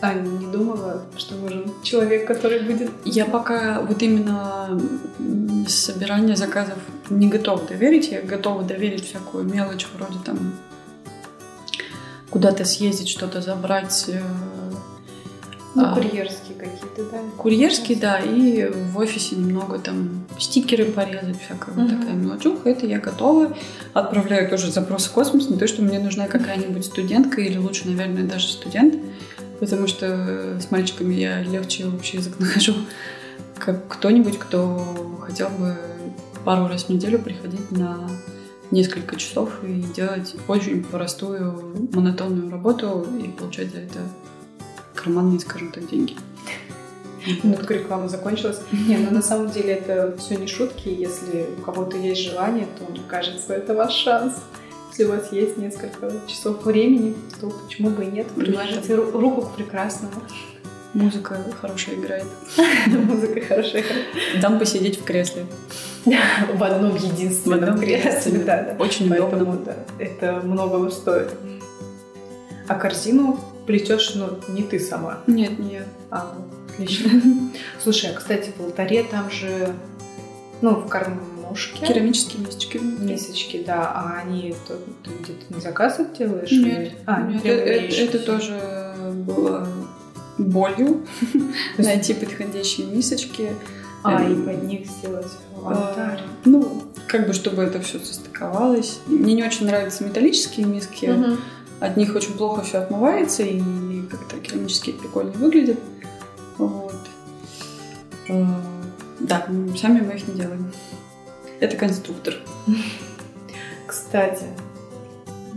[0.00, 2.90] А не думала, что нужен человек, который будет...
[3.04, 4.80] Я пока вот именно
[5.68, 8.10] собирание заказов не готова доверить.
[8.10, 10.54] Я готова доверить всякую мелочь вроде там
[12.30, 14.20] куда-то съездить, что-то забрать, э,
[15.74, 17.18] Ну, а, курьерские какие-то, да?
[17.38, 22.68] Курьерские, да, и в офисе немного там стикеры порезать, всякая вот такая мелочуха.
[22.68, 23.56] Это я готова.
[23.94, 28.24] Отправляю тоже запрос в космос, не то, что мне нужна какая-нибудь студентка, или лучше, наверное,
[28.24, 28.96] даже студент,
[29.60, 32.74] потому что с мальчиками я легче общий язык нахожу,
[33.58, 34.84] как кто-нибудь, кто
[35.22, 35.76] хотел бы
[36.44, 38.10] пару раз в неделю приходить на
[38.70, 44.00] несколько часов и делать очень простую монотонную работу и получать за это
[45.02, 46.16] карманные, скажем так, деньги.
[47.44, 48.60] Ну, тут реклама закончилась.
[48.72, 50.88] Не, ну на самом деле это все не шутки.
[50.88, 54.34] Если у кого-то есть желание, то, мне кажется, это ваш шанс.
[54.90, 58.26] Если у вас есть несколько часов времени, то почему бы и нет?
[58.28, 60.14] Приложите руку к прекрасному.
[60.94, 62.26] Музыка хорошая играет.
[62.86, 64.06] Музыка хорошая играет.
[64.42, 65.46] Дам посидеть в кресле.
[66.04, 68.40] В одном единственном в одном кресле.
[68.40, 68.76] Да, да.
[68.78, 71.30] Очень Поэтому, да, это многого стоит.
[72.68, 75.20] А корзину плетешь, ну, не ты сама.
[75.26, 75.86] Нет, нет.
[76.10, 76.34] А,
[76.68, 77.10] отлично.
[77.82, 79.74] Слушай, а, кстати, в алтаре там же,
[80.60, 81.86] ну, в кормушке.
[81.86, 82.78] Керамические мисочки.
[82.78, 83.92] Мисочки, да.
[83.94, 86.50] А они то, ты где-то на заказ их делаешь?
[86.50, 86.78] Нет.
[86.78, 86.92] Или...
[87.06, 88.94] А, нет, это, это, это тоже
[89.26, 89.68] было
[90.38, 91.06] болью
[91.78, 93.52] найти подходящие мисочки.
[94.04, 96.18] А, и под них сделать алтарь.
[96.18, 98.98] А, ну, как бы, чтобы это все состыковалось.
[99.06, 101.06] Мне не очень нравятся металлические миски.
[101.06, 101.36] Угу.
[101.82, 103.60] От них очень плохо все отмывается, и
[104.02, 105.80] как-то керамические прикольно выглядят.
[106.56, 106.94] Вот.
[108.30, 108.62] А,
[109.18, 110.70] да, сами мы их не делаем.
[111.58, 112.34] Это конструктор.
[113.84, 114.44] Кстати,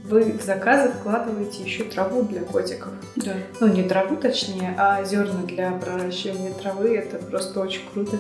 [0.06, 2.92] вы в заказы вкладываете еще траву для котиков.
[3.18, 3.36] Да.
[3.60, 6.96] Ну, не траву, точнее, а зерна для проращивания травы.
[6.98, 8.18] Это просто очень круто.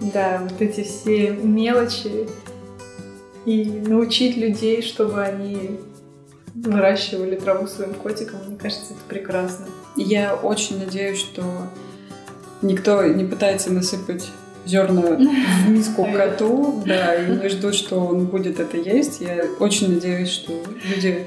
[0.00, 2.28] Да, вот эти все мелочи.
[3.44, 5.78] И научить людей, чтобы они
[6.64, 9.66] выращивали траву своим котикам, мне кажется, это прекрасно.
[9.96, 11.42] Я очень надеюсь, что
[12.62, 14.30] никто не пытается насыпать
[14.64, 19.20] зерна в миску коту, да, и не ждут, что он будет это есть.
[19.20, 20.52] Я очень надеюсь, что
[20.84, 21.26] люди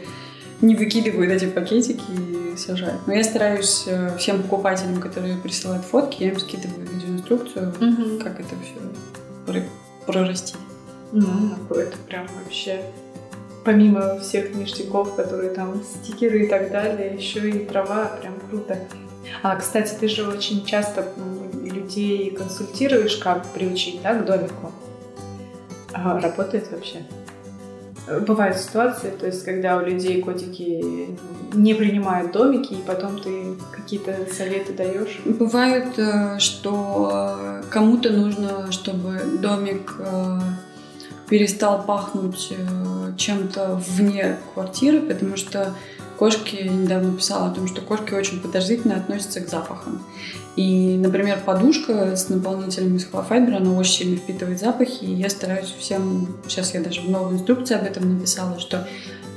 [0.61, 3.05] не выкидывают эти пакетики и сажают.
[3.05, 8.23] Но я стараюсь э, всем покупателям, которые присылают фотки, я им скидываю видеоинструкцию, угу.
[8.23, 9.63] как это все
[10.07, 10.55] прорастить.
[11.11, 12.81] Ну, это прям вообще
[13.67, 18.79] помимо всех ништяков, которые там стикеры и так далее, еще и трава, прям круто.
[19.43, 21.05] А, кстати, ты же очень часто
[21.61, 24.71] людей консультируешь, как приучить да, к домику.
[25.91, 26.99] А, работает вообще?
[28.25, 31.09] Бывают ситуации, то есть, когда у людей котики
[31.53, 35.19] не принимают домики, и потом ты какие-то советы даешь?
[35.25, 40.39] Бывает, э, что кому-то нужно, чтобы домик э,
[41.29, 45.73] перестал пахнуть э, чем-то вне квартиры, потому что
[46.17, 50.01] Кошки, я недавно писала о том, что кошки очень подозрительно относятся к запахам.
[50.55, 55.73] И, например, подушка с наполнителем из холофайбера, она очень сильно впитывает запахи, и я стараюсь
[55.77, 58.87] всем, сейчас я даже в новой инструкции об этом написала, что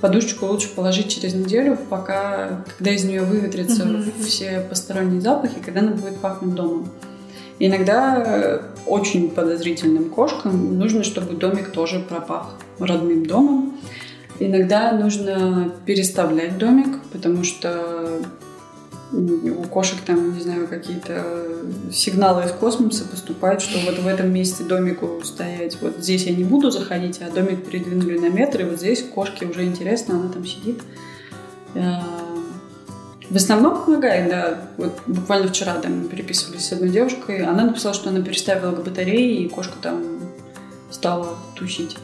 [0.00, 4.24] подушечку лучше положить через неделю, пока, когда из нее выветрятся mm-hmm.
[4.24, 6.88] все посторонние запахи, когда она будет пахнуть домом.
[7.60, 13.78] Иногда очень подозрительным кошкам нужно, чтобы домик тоже пропах родным домом.
[14.40, 18.22] Иногда нужно переставлять домик, потому что
[19.12, 21.24] у кошек там, не знаю, какие-то
[21.92, 26.44] сигналы из космоса поступают, что вот в этом месте домику стоять, вот здесь я не
[26.44, 30.46] буду заходить, а домик передвинули на метр, и вот здесь кошке уже интересно, она там
[30.46, 30.80] сидит.
[33.30, 34.58] В основном помогает, да.
[34.76, 39.44] Вот буквально вчера там переписывались с одной девушкой, она написала, что она переставила к батарее,
[39.44, 40.02] и кошка там
[40.90, 41.96] стала тусить.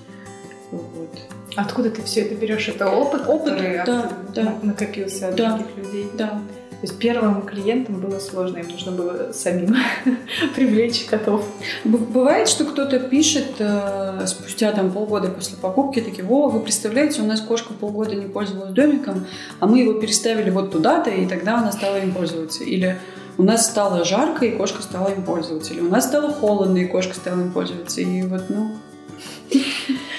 [0.70, 1.18] Вот.
[1.56, 2.68] Откуда ты все это берешь?
[2.68, 4.54] Это опыт, опыт который да, да.
[4.62, 6.06] накопился от да, других людей?
[6.14, 6.40] Да.
[6.80, 9.74] То есть первым клиентам было сложно, им нужно было самим
[10.54, 11.42] привлечь котов.
[11.84, 17.24] Бывает, что кто-то пишет э, спустя там полгода после покупки, такие, о, вы представляете, у
[17.24, 19.26] нас кошка полгода не пользовалась домиком,
[19.58, 22.62] а мы его переставили вот туда-то, и тогда она стала им пользоваться.
[22.62, 22.98] Или
[23.38, 25.72] у нас стало жарко, и кошка стала им пользоваться.
[25.72, 28.02] Или у нас стало холодно, и кошка стала им пользоваться.
[28.02, 28.72] И вот, ну,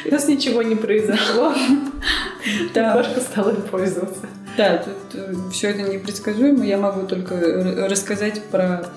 [0.06, 1.54] у нас ничего не произошло.
[2.74, 4.28] Кошка стала им пользоваться.
[4.58, 6.66] Да, тут э, все это непредсказуемо.
[6.66, 7.36] Я могу только
[7.88, 8.88] рассказать про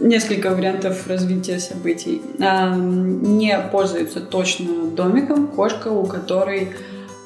[0.00, 2.20] несколько вариантов развития событий.
[2.40, 6.72] А, не пользуется точно домиком кошка, у которой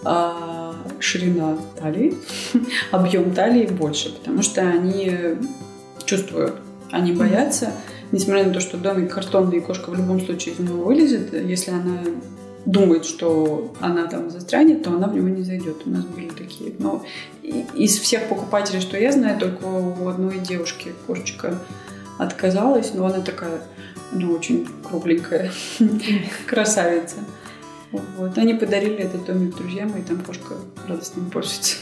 [0.05, 2.15] а, ширина талии,
[2.91, 5.13] объем талии больше, потому что они
[6.05, 6.55] чувствуют,
[6.91, 7.73] они боятся.
[8.13, 11.73] Несмотря на то, что домик картонный, и кошка в любом случае из него вылезет, если
[11.73, 11.99] она
[12.67, 15.87] думает, что она там застрянет, то она в него не зайдет.
[15.87, 16.75] У нас были такие.
[16.79, 17.05] Но
[17.43, 21.59] из всех покупателей, что я знаю, только у одной девушки кошечка
[22.19, 23.61] отказалась, но она такая,
[24.13, 25.51] она очень кругленькая,
[26.47, 27.17] красавица.
[27.93, 28.37] Вот.
[28.37, 30.55] Они подарили этот домик друзьям, и там кошка
[30.89, 31.77] радостно пользуется.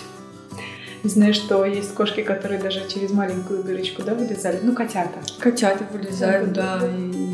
[1.02, 4.60] Знаешь, что есть кошки, которые даже через маленькую дырочку, да, вылезали?
[4.62, 5.20] Ну, котята.
[5.38, 6.78] Котята вылезают, да.
[6.78, 6.88] да.
[6.88, 7.33] И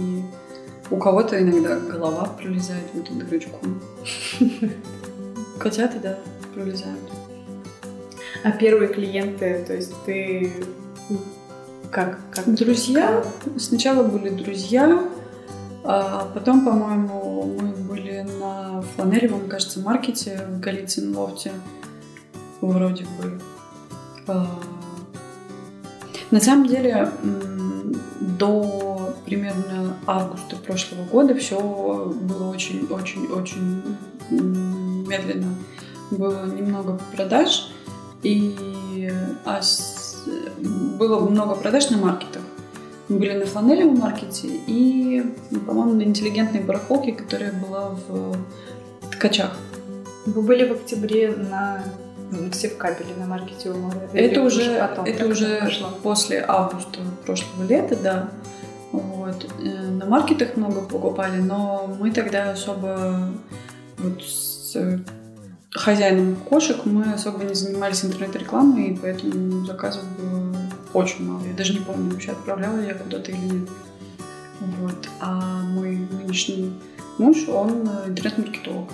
[0.90, 3.58] у кого-то иногда голова пролезает в эту дырочку.
[5.58, 6.18] Котята, да,
[6.54, 6.98] пролезают.
[8.42, 10.52] А первые клиенты, то есть ты
[11.90, 12.18] как?
[12.30, 13.22] как друзья.
[13.22, 13.60] Как?
[13.60, 15.04] Сначала были друзья,
[15.84, 21.52] а потом, по-моему, мы были на фланелевом, кажется, маркете в Голицын лофте.
[22.60, 23.40] Вроде бы.
[24.26, 24.46] А,
[26.30, 27.10] на самом деле,
[28.20, 28.89] до
[29.30, 33.96] примерно августа прошлого года все было очень-очень-очень
[34.30, 35.54] медленно.
[36.10, 37.70] Было немного продаж,
[38.24, 39.08] и
[39.44, 40.24] а с,
[40.98, 42.42] было много продаж на маркетах.
[43.08, 45.24] Мы были на фланелевом маркете и,
[45.66, 48.36] по-моему, на интеллигентной барахолке, которая была в
[49.12, 49.56] ткачах.
[50.26, 51.84] Вы были в октябре на
[52.52, 55.88] все в капеле на маркете у Это уже, потом, это уже пошло?
[56.02, 58.28] после августа прошлого лета, да.
[59.30, 59.46] Вот.
[59.62, 63.30] Э, на маркетах много покупали, но мы тогда особо
[63.98, 64.76] вот с
[65.72, 70.56] хозяином кошек мы особо не занимались интернет-рекламой, и поэтому заказов было
[70.92, 71.44] очень мало.
[71.44, 73.68] Я даже не помню, вообще отправляла я куда-то или нет.
[74.80, 75.08] Вот.
[75.20, 76.72] А мой нынешний
[77.18, 78.88] муж, он интернет-маркетолог.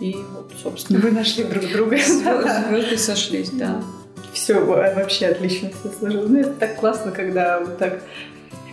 [0.00, 1.00] И вот, собственно...
[1.00, 1.98] Вы нашли друг друга.
[1.98, 3.82] Звезды сошлись, да.
[4.32, 6.30] Все вообще отлично все сложилось.
[6.30, 8.00] Ну, это так классно, когда вот так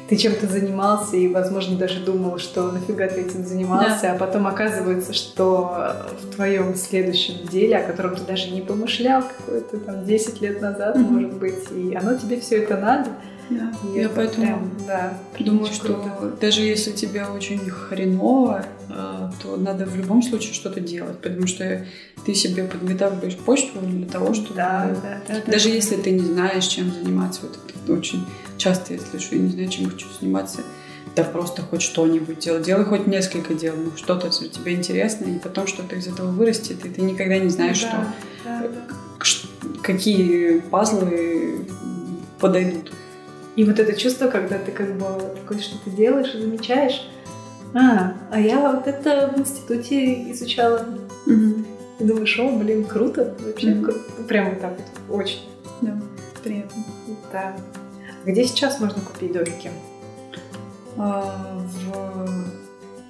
[0.07, 4.11] ты чем-то занимался и, возможно, даже думал, что нафига ты этим занимался, да.
[4.13, 9.79] а потом оказывается, что в твоем следующем деле, о котором ты даже не помышлял какое-то
[9.79, 11.09] там 10 лет назад, mm-hmm.
[11.09, 13.09] может быть, и оно тебе все это надо,
[13.49, 13.71] да.
[13.93, 16.37] Я поэтому прям, да, думаю, что круто.
[16.41, 21.85] даже если тебе очень хреново, э, то надо в любом случае что-то делать, потому что
[22.25, 24.55] ты себе подготавливаешь почту для того, чтобы...
[24.55, 25.75] Да, да, да, даже да.
[25.75, 28.25] если ты не знаешь, чем заниматься, вот это очень
[28.57, 30.61] часто я слышу, я не знаю, чем хочу заниматься,
[31.15, 32.65] да просто хоть что-нибудь делать.
[32.65, 36.89] Делай хоть несколько дел, ну что-то тебе интересно, и потом что-то из этого вырастет, и
[36.89, 38.05] ты никогда не знаешь, да, что,
[38.43, 39.81] да, да.
[39.81, 41.65] какие пазлы
[42.39, 42.91] подойдут.
[43.55, 47.07] И вот это чувство, когда ты как бы такое что-то делаешь и замечаешь,
[47.73, 50.85] а, а я вот это в институте изучала.
[51.25, 51.65] Угу.
[51.99, 53.85] И думаешь, о, блин, круто, вообще угу.
[53.85, 53.99] круто.
[54.27, 55.41] Прямо вот так вот, очень.
[55.81, 55.97] Да,
[56.43, 56.83] приятно.
[57.31, 57.55] Да.
[58.25, 59.71] Где сейчас можно купить домики?
[60.97, 62.45] А, в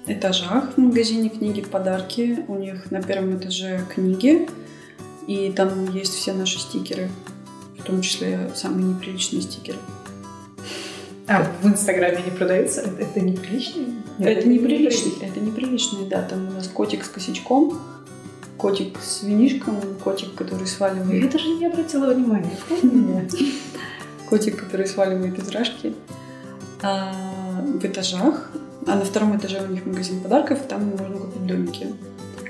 [0.06, 2.44] этажах в магазине книги подарки.
[2.48, 4.48] У них на первом этаже книги,
[5.26, 7.08] и там есть все наши стикеры,
[7.78, 9.78] в том числе самые неприличные стикеры.
[11.28, 12.82] А в Инстаграме не продаются?
[12.82, 13.86] Это неприличные?
[14.18, 15.14] Нет, это неприличные.
[15.20, 16.22] Это неприличные, да.
[16.22, 17.80] Там у нас котик с косячком,
[18.56, 21.24] котик с винишком, котик, который сваливает.
[21.24, 22.56] Я даже не обратила внимания.
[24.28, 25.94] Котик, который сваливает из рашки.
[26.82, 27.12] А,
[27.62, 28.50] в этажах.
[28.86, 31.94] А на втором этаже у них магазин подарков, там можно купить домики.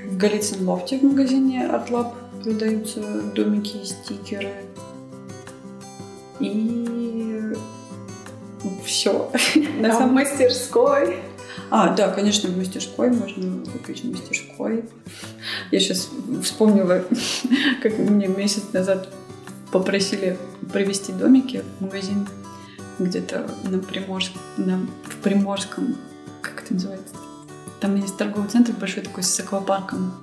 [0.05, 2.13] В Голицын лофте в магазине Lab
[2.43, 3.01] продаются
[3.33, 4.53] домики, стикеры.
[6.39, 6.87] И
[8.85, 9.31] все.
[9.79, 11.17] На самой мастерской.
[11.69, 14.85] А, да, конечно, в мастерской можно купить в мастерской.
[15.71, 16.09] Я сейчас
[16.43, 17.03] вспомнила,
[17.83, 19.09] как мне месяц назад
[19.71, 20.37] попросили
[20.71, 22.27] привезти домики в магазин
[22.99, 25.95] где-то на Приморск, на, в Приморском,
[26.41, 27.15] как это называется?
[27.79, 30.13] Там есть торговый центр большой такой с аквапарком.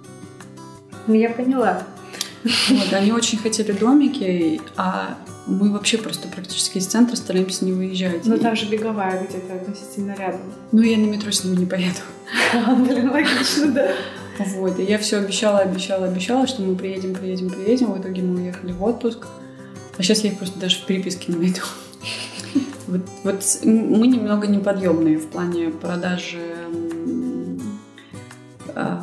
[1.06, 1.82] Ну, я поняла.
[2.42, 8.24] Вот, они очень хотели домики, а мы вообще просто практически из центра стараемся не выезжать.
[8.24, 10.40] Ну, там же беговая где-то относительно рядом.
[10.72, 12.00] Ну, я на метро с ними не поеду.
[12.86, 13.92] Блин, логично, да.
[14.38, 17.92] Вот, и я все обещала, обещала, обещала, что мы приедем, приедем, приедем.
[17.92, 19.26] В итоге мы уехали в отпуск.
[19.96, 21.60] А сейчас я их просто даже в переписке не найду.
[22.86, 26.54] Вот, вот мы немного неподъемные в плане продажи
[28.74, 28.98] э,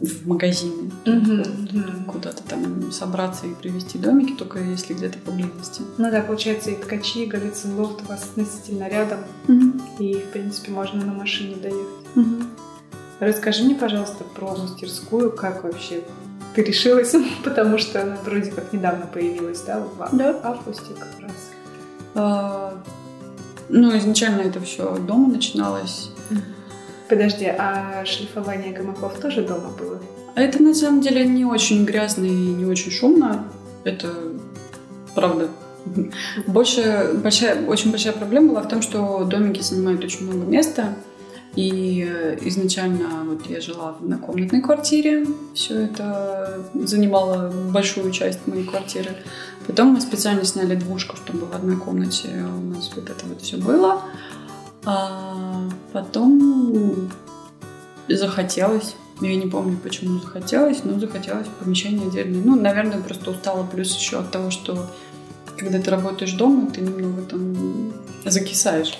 [0.00, 0.90] в магазине.
[1.04, 2.04] Mm-hmm.
[2.06, 5.82] Куда-то там собраться и привезти домики, только если где-то поблизости.
[5.98, 9.20] Ну да, получается, и ткачи, и Голицын лофт у вас относительно рядом.
[9.46, 9.98] Mm-hmm.
[9.98, 12.06] И, в принципе, можно на машине доехать.
[12.16, 12.44] Mm-hmm.
[13.20, 16.02] Расскажи мне, пожалуйста, про мастерскую, как вообще
[16.54, 17.14] ты решилась,
[17.44, 20.40] потому что она вроде как недавно появилась, да, в да.
[20.42, 21.32] августе как раз.
[22.14, 22.74] А,
[23.68, 26.10] ну, изначально это все дома начиналось.
[27.14, 30.00] Подожди, а шлифование гамаков тоже дома было?
[30.34, 33.44] Это на самом деле не очень грязно и не очень шумно.
[33.84, 34.08] Это
[35.14, 35.48] правда.
[36.48, 40.96] Больше большая, очень большая проблема была в том, что домики занимают очень много места.
[41.54, 42.02] И
[42.40, 49.10] изначально вот я жила в однокомнатной квартире, все это занимало большую часть моей квартиры.
[49.68, 53.56] Потом мы специально сняли двушку, чтобы в одной комнате у нас вот это вот все
[53.56, 54.02] было.
[54.86, 57.10] А потом
[58.08, 62.42] захотелось, я не помню, почему захотелось, но захотелось помещение отдельное.
[62.44, 64.90] Ну, наверное, просто устала, плюс еще от того, что
[65.56, 67.92] когда ты работаешь дома, ты немного там
[68.24, 68.98] закисаешь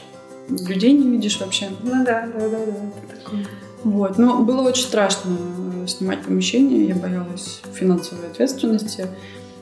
[0.48, 1.70] людей не видишь вообще.
[1.82, 3.16] Ну да, да, да, да.
[3.16, 3.46] Такое.
[3.82, 4.18] Вот.
[4.18, 5.36] Но было очень страшно
[5.84, 6.86] э, снимать помещение.
[6.88, 9.06] Я боялась финансовой ответственности.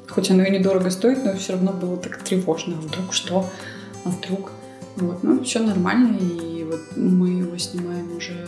[0.09, 2.77] Хоть оно и недорого стоит, но все равно было так тревожно.
[2.79, 3.47] А вдруг что?
[4.05, 4.53] А вдруг?
[4.97, 5.23] Вот.
[5.23, 6.17] Ну, все нормально.
[6.19, 8.47] И вот мы его снимаем уже...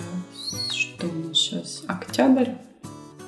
[0.73, 1.83] Что у нас сейчас?
[1.87, 2.51] Октябрь.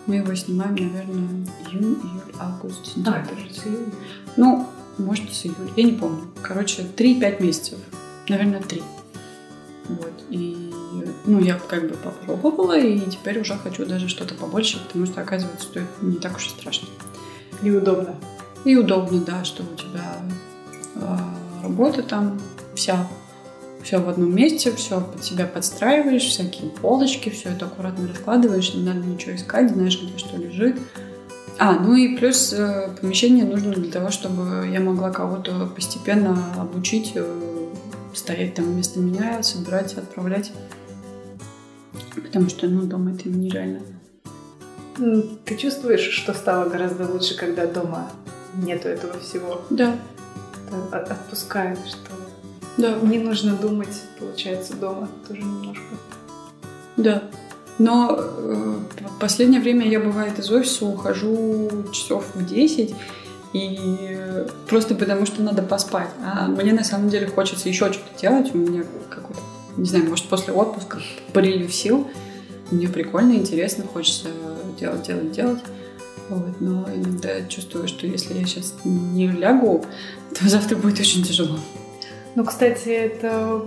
[0.06, 3.42] Мы его снимаем, наверное, июнь, июль, август, сентябрь.
[3.50, 3.92] А, с июля.
[4.36, 4.66] Ну,
[4.98, 5.72] может, с июля.
[5.76, 6.22] Я не помню.
[6.42, 7.78] Короче, 3-5 месяцев.
[8.28, 8.82] Наверное, 3.
[9.88, 10.12] Вот.
[10.30, 10.66] И
[11.26, 15.66] ну, я как бы попробовала, и теперь уже хочу даже что-то побольше, потому что, оказывается,
[15.66, 16.88] что это не так уж и страшно.
[17.62, 18.14] И удобно.
[18.64, 20.16] И удобно, да, что у тебя
[20.94, 21.16] э,
[21.62, 22.40] работа там
[22.76, 23.08] вся,
[23.82, 28.84] все в одном месте, все под себя подстраиваешь, всякие полочки, все это аккуратно раскладываешь, не
[28.84, 30.76] надо ничего искать, знаешь, где что лежит.
[31.58, 37.12] А, ну и плюс э, помещение нужно для того, чтобы я могла кого-то постепенно обучить
[37.14, 37.24] э,
[38.12, 40.52] стоять там вместо меня, собирать, отправлять.
[42.14, 43.80] Потому что, ну, дома это нереально.
[45.44, 48.10] Ты чувствуешь, что стало гораздо лучше, когда дома
[48.54, 49.62] нету этого всего?
[49.70, 49.96] Да.
[50.92, 52.10] Это отпускает, что
[52.76, 52.94] да.
[53.02, 55.82] не нужно думать, получается, дома тоже немножко.
[56.96, 57.22] Да.
[57.78, 62.94] Но э, в последнее время я, бывает, из офиса ухожу часов в 10,
[63.52, 64.18] и
[64.68, 66.10] просто потому, что надо поспать.
[66.24, 68.54] А мне на самом деле хочется еще что-то делать.
[68.54, 69.40] У меня какой-то,
[69.76, 71.00] не знаю, может, после отпуска
[71.32, 72.06] прилив сил.
[72.70, 74.28] Мне прикольно, интересно, хочется
[74.78, 75.60] делать, делать, делать.
[76.28, 79.84] Вот, но иногда чувствую, что если я сейчас не лягу,
[80.34, 81.58] то завтра будет очень тяжело.
[82.36, 83.62] Ну, кстати, это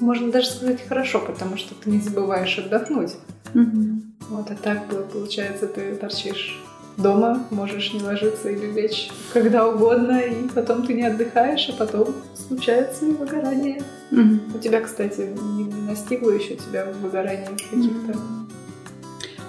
[0.00, 3.12] можно даже сказать хорошо, потому что ты не забываешь отдохнуть.
[3.54, 4.02] Угу.
[4.30, 4.80] Вот, а так
[5.12, 6.60] получается, ты торчишь
[6.96, 12.08] дома, можешь не ложиться или лечь когда угодно, и потом ты не отдыхаешь, а потом
[12.34, 13.80] случается и выгорание.
[14.10, 14.56] Угу.
[14.56, 18.18] У тебя, кстати, не настигло еще тебя выгорание каких-то?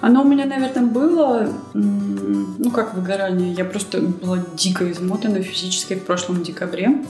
[0.00, 6.04] Оно у меня, наверное, было, ну как выгорание, я просто была дико измотана физически в
[6.04, 7.02] прошлом декабре.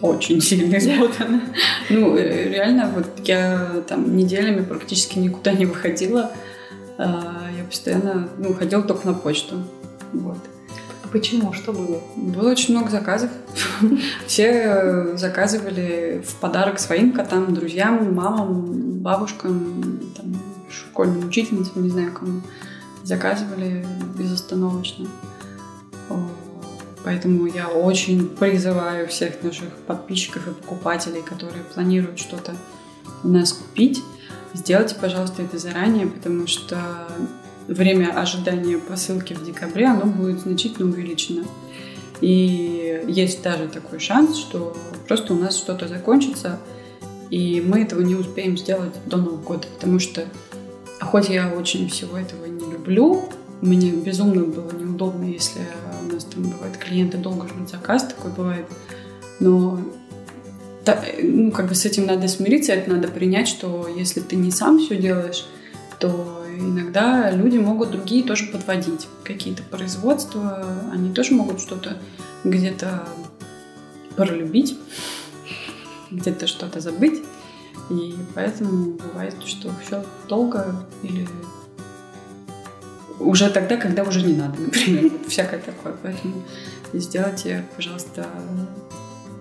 [0.00, 1.40] Очень сильно измотана.
[1.88, 6.30] Ну, э, реально, вот я там неделями практически никуда не выходила.
[6.98, 9.56] А, я постоянно ну, ходила только на почту.
[10.12, 10.38] Вот.
[11.10, 11.52] Почему?
[11.52, 12.02] Что было?
[12.16, 13.30] Было очень много заказов.
[14.26, 20.36] Все заказывали в подарок своим котам, друзьям, мамам, бабушкам, там,
[20.68, 22.42] школьным учительницам, не знаю кому.
[23.04, 23.86] Заказывали
[24.18, 25.06] безостановочно.
[27.04, 32.54] Поэтому я очень призываю всех наших подписчиков и покупателей, которые планируют что-то
[33.22, 34.02] у нас купить,
[34.54, 37.08] Сделайте, пожалуйста, это заранее, потому что
[37.66, 41.44] время ожидания посылки в декабре, оно будет значительно увеличено.
[42.20, 44.76] И есть даже такой шанс, что
[45.08, 46.60] просто у нас что-то закончится,
[47.30, 50.24] и мы этого не успеем сделать до Нового года, потому что
[51.00, 53.24] хоть я очень всего этого не люблю,
[53.60, 55.62] мне безумно было неудобно, если
[56.14, 58.66] нас там бывает клиенты долго ждут заказ, такой бывает,
[59.40, 59.80] но
[61.22, 64.78] ну, как бы с этим надо смириться, это надо принять, что если ты не сам
[64.78, 65.46] все делаешь,
[65.98, 69.08] то иногда люди могут другие тоже подводить.
[69.24, 71.96] Какие-то производства, они тоже могут что-то
[72.44, 73.08] где-то
[74.16, 74.76] пролюбить,
[76.10, 77.22] где-то что-то забыть.
[77.90, 81.26] И поэтому бывает, что все долго или
[83.20, 85.12] уже тогда, когда уже не надо, например.
[85.28, 85.94] Всякое такое.
[86.02, 86.42] Поэтому
[86.92, 88.26] сделайте, пожалуйста,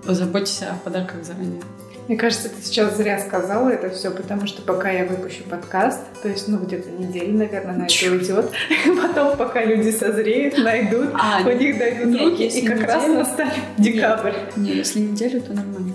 [0.05, 1.61] позаботьтесь о подарках заранее.
[2.07, 6.27] Мне кажется, ты сейчас зря сказала это все, потому что пока я выпущу подкаст, то
[6.27, 8.51] есть, ну, где-то неделю, наверное, на это уйдет.
[9.01, 12.93] Потом, пока люди созреют, найдут, а, у них дойдут нет, руки, и как неделю...
[12.93, 14.33] раз настанет декабрь.
[14.33, 15.93] Нет, нет, если неделю, то нормально.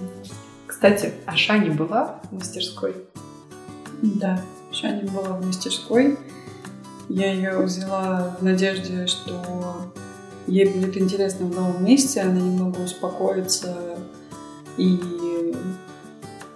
[0.67, 2.95] Кстати, а Шани была в мастерской?
[4.01, 4.41] Да,
[4.73, 6.17] Шани была в мастерской.
[7.09, 9.93] Я ее взяла в надежде, что
[10.47, 13.99] ей будет интересно в новом месте, она немного успокоится
[14.79, 15.01] и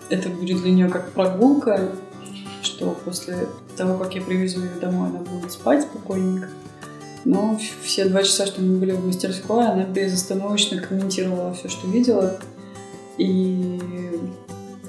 [0.09, 1.91] это будет для нее как прогулка,
[2.63, 6.49] что после того, как я привезу ее домой, она будет спать спокойненько.
[7.25, 12.39] Но все два часа, что мы были в мастерской, она безостановочно комментировала все, что видела.
[13.19, 13.79] И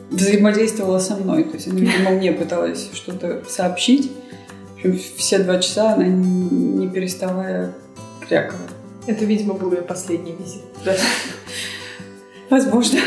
[0.09, 1.43] взаимодействовала со мной.
[1.43, 4.11] То есть она, видимо, мне пыталась что-то сообщить.
[5.17, 7.73] Все два часа она не переставая
[8.27, 8.59] крякала.
[9.07, 10.61] Это, видимо, был ее последний визит.
[10.83, 10.95] Да.
[12.49, 12.99] Возможно.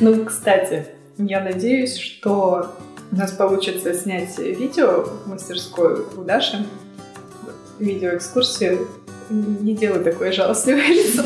[0.00, 0.86] Ну, кстати,
[1.18, 2.74] я надеюсь, что
[3.12, 6.64] у нас получится снять видео в мастерской у Даши.
[7.78, 8.88] Видеоэкскурсию.
[9.28, 11.24] Не делай такое жалостливое лицо.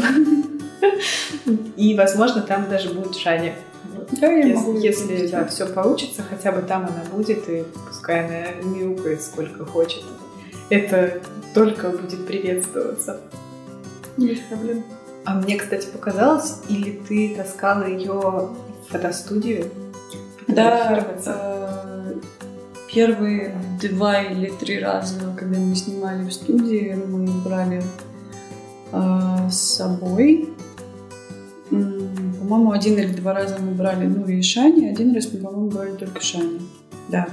[1.77, 3.55] И, возможно, там даже будет Шаня.
[4.21, 8.27] Да, я если, могу если да, все получится, хотя бы там она будет, и пускай
[8.27, 10.03] она мяукает сколько хочет.
[10.71, 11.21] Это
[11.55, 13.21] только будет приветствоваться.
[14.17, 14.85] Без проблем.
[15.25, 18.57] А мне, кстати, показалось, или ты таскала ее в
[18.91, 19.71] фотостудию?
[20.47, 22.15] Да, э,
[22.93, 27.83] первые два или три раза, когда мы снимали в студии, мы брали
[28.93, 30.51] э, с собой.
[31.71, 32.14] М,
[32.45, 35.93] По-моему, один или два раза мы брали Нури и Шани, один раз мы, по-моему, брали
[35.93, 36.61] только Шани.
[37.09, 37.29] Да.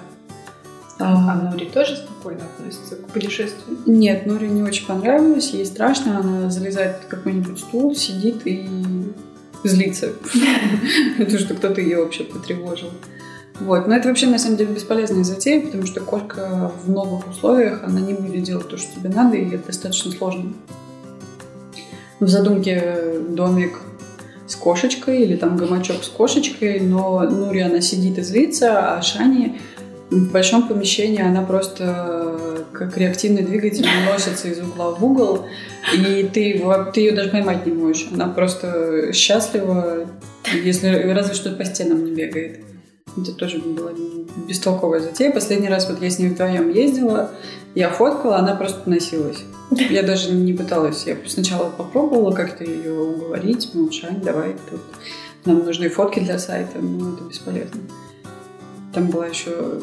[0.99, 3.77] А А, Нури тоже спокойно относится к путешествию?
[3.85, 8.69] Нет, Нуре не очень понравилось, ей страшно, она залезает под какой-нибудь стул, сидит и
[9.65, 10.13] злится,
[11.17, 12.91] потому что кто-то ее вообще потревожил.
[13.59, 13.87] Вот.
[13.87, 17.99] Но это вообще на самом деле бесполезная затея, потому что кошка в новых условиях, она
[17.99, 20.53] не будет делать то, что тебе надо, и это достаточно сложно.
[22.21, 23.81] В задумке домик
[24.51, 29.61] с кошечкой или там гамачок с кошечкой, но Нури она сидит и злится, а Шани
[30.09, 35.45] в большом помещении она просто э, как реактивный двигатель носится из угла в угол,
[35.95, 36.61] и ты,
[36.93, 38.09] ты ее даже поймать не можешь.
[38.13, 40.05] Она просто счастлива,
[40.65, 42.59] если разве что по стенам не бегает.
[43.17, 43.91] Это тоже была
[44.49, 45.31] бестолковая затея.
[45.31, 47.31] Последний раз вот я с ней вдвоем ездила,
[47.75, 49.43] я фоткала, она просто носилась.
[49.71, 51.05] Я даже не пыталась.
[51.05, 54.81] Я сначала попробовала как-то ее уговорить, мол, Шань, давай тут.
[55.45, 57.81] Нам нужны фотки для сайта, но это бесполезно.
[58.93, 59.79] Там было еще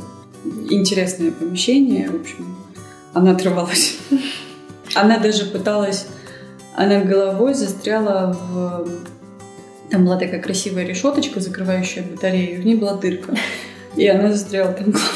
[0.70, 2.56] интересное помещение, в общем,
[3.14, 3.98] она отрывалась.
[4.94, 6.06] Она даже пыталась,
[6.74, 8.88] она головой застряла в...
[9.90, 13.34] Там была такая красивая решеточка, закрывающая батарею, в ней была дырка.
[13.96, 15.10] И она застряла там головой.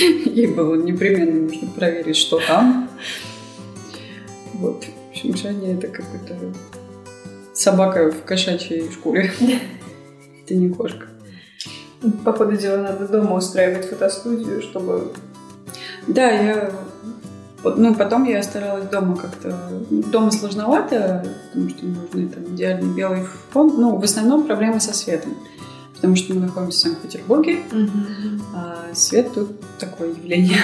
[0.24, 2.88] Ей было непременно нужно проверить, что там.
[4.54, 4.84] Вот.
[4.84, 6.36] В общем, Женя это какой-то
[7.52, 9.30] собака в кошачьей шкуре.
[10.44, 11.06] Это не кошка.
[12.24, 15.12] По ходу дела надо дома устраивать фотостудию, чтобы...
[16.06, 16.72] Да, я...
[17.62, 19.54] Ну, потом я старалась дома как-то...
[19.90, 23.74] Дома сложновато, потому что нужны там идеальный белый фон.
[23.76, 25.36] Ну, в основном проблема со светом.
[25.94, 27.58] Потому что мы находимся в Санкт-Петербурге,
[28.54, 30.58] а свет тут такое явление.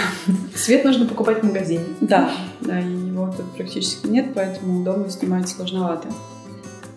[0.54, 1.84] Свет нужно покупать в магазине.
[2.00, 2.30] Да,
[2.62, 6.08] да, и его тут практически нет, поэтому дома снимать сложновато.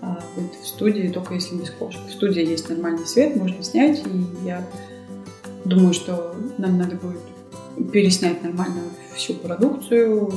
[0.01, 1.99] А вот в студии только если без кошек.
[2.07, 4.65] В студии есть нормальный свет, можно снять, и я
[5.65, 7.19] думаю, что нам надо будет
[7.91, 8.81] переснять нормально
[9.15, 10.31] всю продукцию,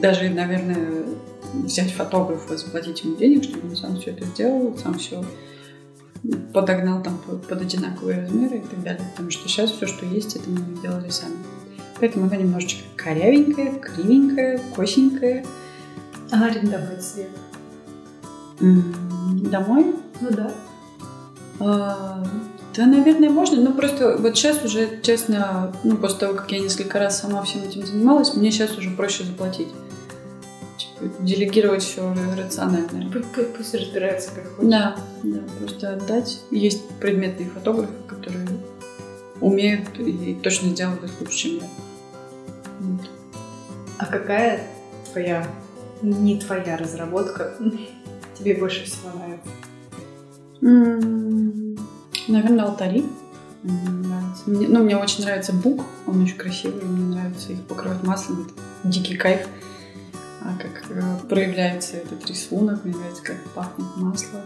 [0.00, 1.04] даже, наверное,
[1.52, 5.22] взять фотографа, заплатить ему денег, чтобы он сам все это сделал, сам все
[6.52, 9.02] подогнал там под, под одинаковые размеры и так далее.
[9.12, 11.36] Потому что сейчас все, что есть, это мы делали сами.
[12.00, 15.44] Поэтому она немножечко корявенькая, кривенькая, косенькая.
[16.30, 17.30] А арендовать свет?
[18.60, 19.94] Домой?
[20.20, 20.52] Ну да.
[21.60, 22.24] А,
[22.74, 26.98] Да, наверное, можно, но просто вот сейчас уже, честно, ну, после того, как я несколько
[26.98, 29.68] раз сама всем этим занималась, мне сейчас уже проще заплатить.
[31.20, 33.08] Делегировать все рационально.
[33.10, 34.70] Пу- пу- Пусть разбирается как хочет.
[34.70, 36.40] Да, да, просто отдать.
[36.50, 38.46] Есть предметные фотографы, которые
[39.40, 41.68] умеют и точно сделают лучше, чем я.
[42.80, 43.00] Вот.
[43.98, 44.66] А какая
[45.10, 45.46] твоя,
[46.02, 47.54] не твоя разработка
[48.38, 49.50] тебе больше всего нравится?
[52.28, 53.04] Наверное, алтари.
[53.62, 54.42] Нравится.
[54.46, 58.88] Мне- ну, мне очень нравится бук, он очень красивый, мне нравится их покрывать маслом, это
[58.88, 59.46] дикий кайф.
[60.44, 64.40] А как э, проявляется этот рисунок, нравится, как пахнет масло.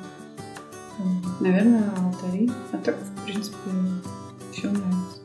[1.41, 2.51] Наверное, алтари.
[2.73, 3.57] А так, в принципе,
[4.53, 5.19] все нравится.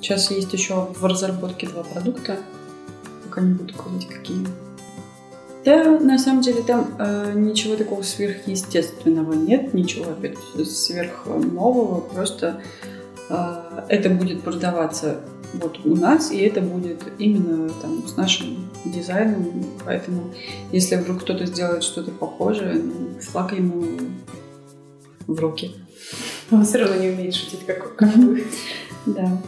[0.00, 2.38] Сейчас есть еще в разработке два продукта.
[3.24, 4.46] Пока не буду говорить, какие.
[5.64, 12.62] Да, на самом деле там э, ничего такого сверхъестественного нет, ничего опять сверхнового, просто
[13.28, 15.20] э, это будет продаваться
[15.54, 20.34] вот у нас, и это будет именно там с нашим дизайном, поэтому
[20.72, 23.84] если вдруг кто-то сделает что-то похожее, ну, флаг ему
[25.26, 25.74] в руки.
[26.50, 28.44] Он все равно не умеет шутить, как, как вы.
[29.06, 29.42] Да.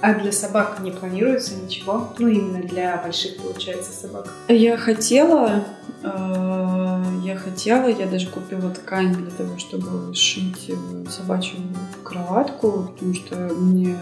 [0.00, 2.12] А для собак не планируется ничего?
[2.18, 4.28] Ну, именно для больших, получается, собак.
[4.48, 5.64] Я хотела,
[6.02, 11.60] э, я хотела, я даже купила ткань для того, чтобы сшить э, собачью
[12.02, 13.96] кроватку, потому что мне,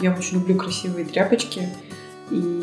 [0.00, 1.68] я очень люблю красивые тряпочки,
[2.30, 2.62] и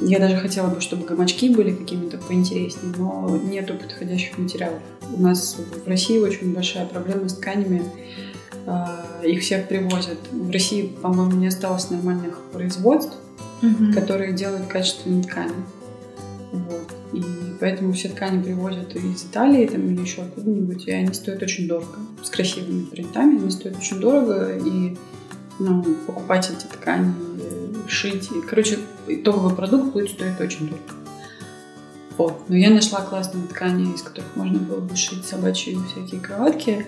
[0.00, 4.80] я даже хотела бы, чтобы гамачки были какими-то поинтереснее, но нету подходящих материалов.
[5.12, 7.82] У нас в России очень большая проблема с тканями,
[9.24, 10.18] их всех привозят.
[10.30, 13.16] В России, по-моему, не осталось нормальных производств,
[13.62, 13.92] Мгм.
[13.92, 15.54] которые делают качественные ткани.
[16.52, 16.94] Вот.
[17.12, 17.22] И
[17.60, 21.98] поэтому все ткани привозят из Италии там, или еще откуда-нибудь, и они стоят очень дорого.
[22.22, 24.96] С красивыми принтами они стоят очень дорого, и
[25.58, 27.12] ну, покупать эти ткани,
[27.88, 28.30] шить.
[28.30, 30.82] И, короче, итоговый продукт будет стоить очень дорого.
[32.16, 32.48] Вот.
[32.48, 36.86] Но я нашла классные ткани, из которых можно было бы шить собачьи всякие кроватки.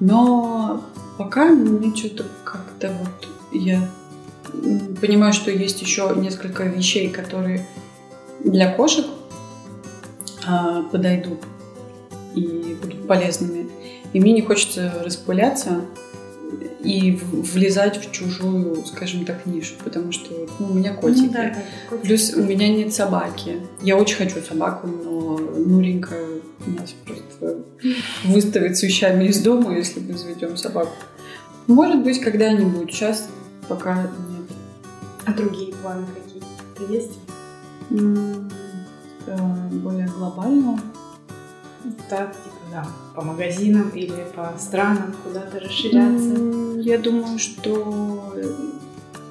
[0.00, 0.84] Но
[1.16, 3.88] пока мне что-то как-то вот я
[5.00, 7.66] понимаю, что есть еще несколько вещей, которые
[8.44, 9.06] для кошек
[10.46, 11.40] а, подойдут
[12.34, 13.68] и будут полезными.
[14.12, 15.82] И мне не хочется распыляться
[16.82, 21.26] и влезать в чужую, скажем так, нишу, потому что ну, у меня котики.
[21.26, 22.06] Ну да, да, котики.
[22.06, 23.60] Плюс у меня нет собаки.
[23.82, 26.14] Я очень хочу собаку, но Нуренька
[26.66, 27.64] нас просто
[28.24, 30.92] выставит с вещами из дома, если мы заведем собаку.
[31.66, 32.92] Может быть, когда-нибудь.
[32.92, 33.28] Сейчас
[33.68, 34.50] пока нет.
[35.26, 37.18] А другие планы какие-то есть?
[37.90, 40.80] Э, Более глобально.
[42.08, 46.34] Так, типа, да, по магазинам или по странам куда-то расширяться.
[46.80, 48.34] Я думаю, что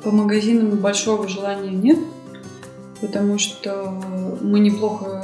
[0.03, 1.99] по магазинам большого желания нет,
[3.01, 3.91] потому что
[4.41, 5.23] мы неплохо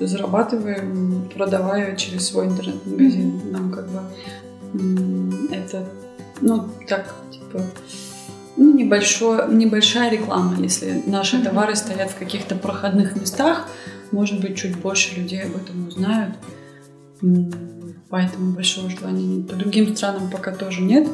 [0.00, 3.40] зарабатываем, продавая через свой интернет-магазин.
[3.50, 4.00] Нам как бы
[5.52, 5.86] это,
[6.40, 7.62] ну, так, типа,
[8.56, 13.68] ну, небольшое, небольшая реклама, если наши товары стоят в каких-то проходных местах,
[14.10, 16.34] может быть, чуть больше людей об этом узнают.
[18.10, 19.48] Поэтому большого желания нет.
[19.48, 21.08] По другим странам пока тоже нет.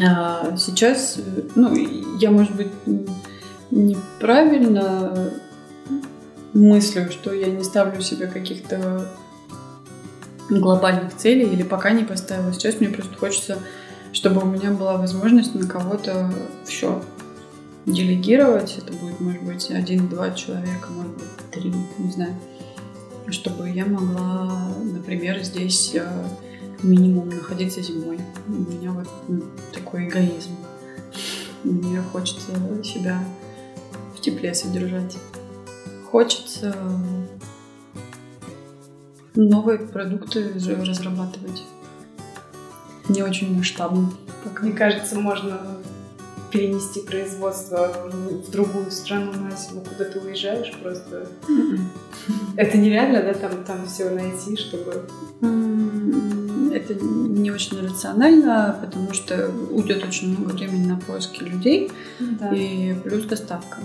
[0.00, 1.18] А сейчас,
[1.54, 1.74] ну,
[2.18, 2.68] я, может быть,
[3.70, 5.32] неправильно
[6.52, 9.10] мыслю, что я не ставлю себе каких-то
[10.48, 12.52] глобальных целей или пока не поставила.
[12.52, 13.58] Сейчас мне просто хочется,
[14.12, 16.32] чтобы у меня была возможность на кого-то
[16.64, 17.02] все
[17.86, 18.76] делегировать.
[18.78, 22.34] Это будет, может быть, один-два человека, может быть, три, не знаю.
[23.28, 26.28] Чтобы я могла, например, здесь э,
[26.82, 28.18] минимум находиться зимой.
[28.46, 30.50] У меня вот ну, такой эгоизм.
[31.64, 32.52] Мне хочется
[32.84, 33.24] себя
[34.14, 35.16] в тепле содержать.
[36.10, 36.76] Хочется
[39.34, 41.62] новые продукты раз- разрабатывать.
[43.08, 44.12] Не очень масштабно
[44.44, 44.62] пока.
[44.62, 45.60] Мне кажется, можно
[46.50, 51.28] перенести производство в другую страну на зиму, куда ты уезжаешь просто.
[51.48, 51.90] Мгм.
[52.56, 55.06] Это нереально, да, там, там все найти, чтобы...
[56.74, 62.50] Это не очень рационально, потому что уйдет очень много времени на поиски людей Да.
[62.52, 63.78] и плюс доставка.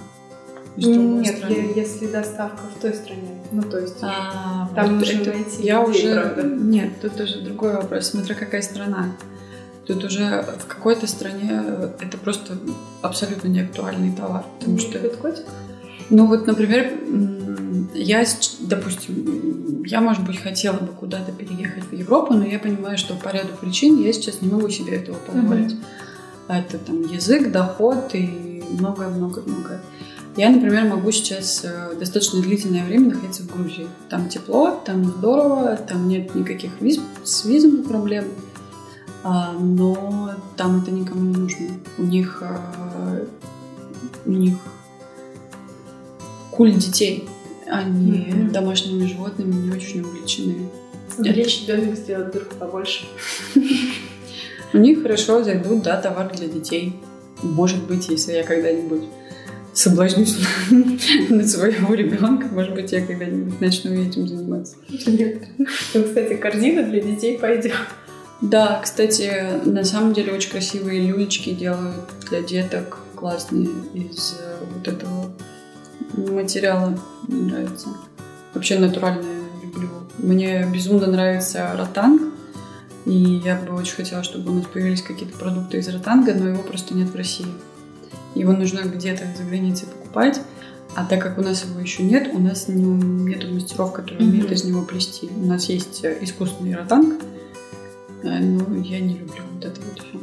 [0.76, 1.74] Нет, страны.
[1.76, 3.42] если доставка в той стране.
[3.52, 3.98] Ну, то есть...
[4.02, 6.44] А, Там вот нужно это найти я людей, уже правда.
[6.44, 9.08] нет, тут уже другой вопрос, смотря какая страна.
[9.86, 11.64] Тут уже в какой-то стране
[12.00, 12.58] это просто
[13.02, 15.46] абсолютно не актуальный товар, потому что котик?
[16.10, 16.92] Ну вот, например,
[17.94, 18.26] я,
[18.62, 23.30] допустим, я, может быть, хотела бы куда-то переехать в Европу, но я понимаю, что по
[23.30, 25.76] ряду причин я сейчас не могу себе этого позволить.
[26.48, 29.82] А Это там язык, доход и многое-многое-многое.
[30.36, 33.88] Я, например, могу сейчас э, достаточно длительное время находиться в Грузии.
[34.10, 38.26] Там тепло, там здорово, там нет никаких виз, с визами проблем.
[39.24, 41.68] А, но там это никому не нужно.
[41.98, 43.26] У них, э,
[44.26, 44.56] у них
[46.60, 47.24] культ детей.
[47.68, 48.52] Они Мгм.
[48.52, 50.68] домашними животными не очень увлечены.
[51.18, 53.06] Увеличить домик, сделать дырку побольше.
[54.74, 56.96] У них хорошо зайдут, да, товар для детей.
[57.42, 59.04] Может быть, если я когда-нибудь
[59.74, 60.36] соблазнюсь
[61.30, 64.76] на своего ребенка, может быть, я когда-нибудь начну этим заниматься.
[65.94, 67.72] Там, кстати, корзина для детей пойдет.
[68.42, 69.32] Да, кстати,
[69.66, 71.96] на самом деле очень красивые люлечки делают
[72.30, 75.32] для деток классные из э, вот этого
[76.16, 76.98] материала.
[77.28, 77.90] Мне нравится.
[78.54, 79.90] Вообще натуральное люблю.
[80.18, 82.34] Мне безумно нравится ротанг.
[83.06, 86.62] И я бы очень хотела, чтобы у нас появились какие-то продукты из ротанга, но его
[86.62, 87.48] просто нет в России.
[88.36, 90.42] Его нужно где-то за границей покупать.
[90.96, 94.64] А так как у нас его еще нет, у нас нет мастеров, которые умеют из
[94.64, 95.30] него плести.
[95.36, 97.22] У нас есть э, искусственный ротанг,
[98.24, 100.20] А, ну, я не люблю вот это вот все.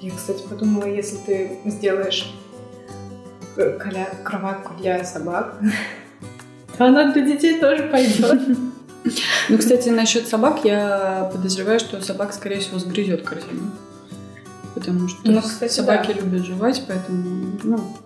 [0.00, 2.51] Я, кстати, подумала, если ты сделаешь э,
[4.24, 5.56] кроватку для собак,
[6.78, 8.40] она для детей тоже пойдет.
[9.48, 13.72] Ну, кстати, насчет собак, я подозреваю, что собак, скорее всего, сгрызет корзину.
[14.74, 16.20] Потому что Ну, кстати, собаки да.
[16.20, 17.96] любят жевать, поэтому, ну,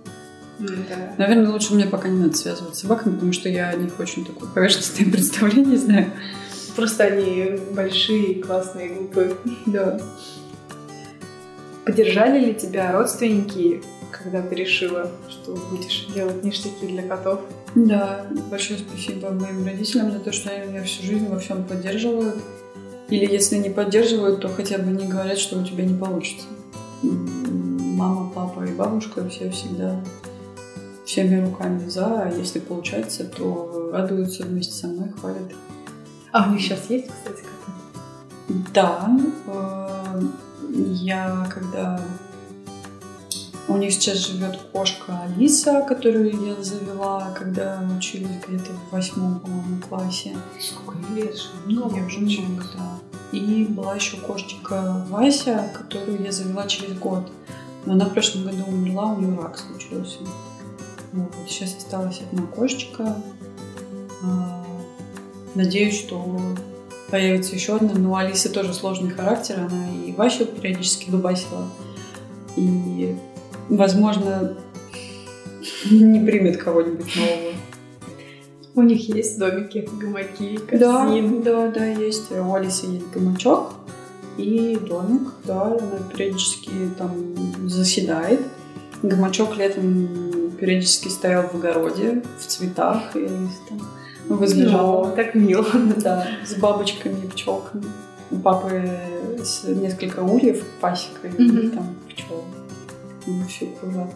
[0.58, 1.14] Да.
[1.18, 4.24] наверное, лучше мне пока не надо связываться с собаками, потому что я о них очень
[4.24, 6.10] такое поверхностное представление знаю.
[6.74, 9.34] Просто они большие, классные, глупые.
[9.66, 10.00] Да.
[11.84, 13.82] Поддержали ли тебя родственники,
[14.26, 17.40] когда ты решила, что будешь делать ништяки для котов?
[17.76, 22.36] Да, большое спасибо моим родителям за то, что они меня всю жизнь во всем поддерживают.
[23.08, 26.46] Или если не поддерживают, то хотя бы не говорят, что у тебя не получится.
[27.02, 30.00] Мама, папа и бабушка все всегда
[31.04, 35.52] всеми руками за, а если получается, то радуются вместе со мной, хвалят.
[36.32, 38.58] А у них сейчас есть, кстати, коты?
[38.74, 39.08] Да,
[39.46, 40.22] э,
[40.72, 42.00] я когда...
[43.68, 49.40] У них сейчас живет кошка Алиса, которую я завела, когда мы учились где-то в восьмом,
[49.40, 50.36] по-моему, классе.
[50.60, 51.36] Сколько лет?
[51.64, 52.98] Много уже много, да.
[53.32, 57.28] И была еще кошечка Вася, которую я завела через год.
[57.84, 60.18] Но она в прошлом году умерла, у нее рак случился.
[61.12, 61.32] Вот.
[61.48, 63.16] Сейчас осталась одна кошечка.
[64.22, 64.64] А,
[65.56, 66.40] Надеюсь, что
[67.10, 67.94] появится еще одна.
[67.94, 69.66] Но у Алисы тоже сложный характер.
[69.70, 71.66] Она и Васю периодически дубасила.
[72.56, 73.16] И,
[73.68, 74.56] возможно,
[75.90, 77.52] не примет кого-нибудь нового.
[78.74, 81.42] У них есть домики, гамаки, Да, корзины.
[81.42, 82.30] да, да, есть.
[82.30, 83.72] У Алисы есть гамачок
[84.36, 87.10] и домик, да, она периодически там
[87.68, 88.40] заседает.
[89.02, 93.26] Гамачок летом периодически стоял в огороде, в цветах, и
[93.68, 93.80] там
[94.28, 95.08] возлежала.
[95.08, 95.66] Ну, так мило.
[95.96, 97.84] Да, с бабочками и пчелками.
[98.30, 98.90] У папы
[99.64, 101.70] несколько ульев, пасека, и Мгм.
[101.70, 102.42] там пчелы.
[103.26, 104.10] Ну, все кружат.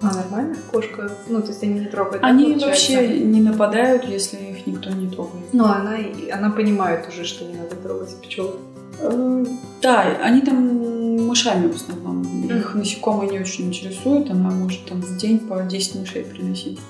[0.00, 0.56] А нормально?
[0.72, 2.22] Кошка, ну, то есть они не трогают.
[2.22, 2.92] да, Они получается?
[2.92, 5.44] вообще не нападают, если их никто не трогает.
[5.52, 5.96] Ну, она,
[6.32, 8.56] она понимает уже, что не надо трогать пчел.
[9.00, 9.44] Э,
[9.80, 10.56] Да, они там
[11.26, 12.22] мышами в основном.
[12.46, 12.78] Их Мгм.
[12.80, 14.28] насекомые не очень интересуют.
[14.30, 16.80] Она может там в день по 10 мышей приносить.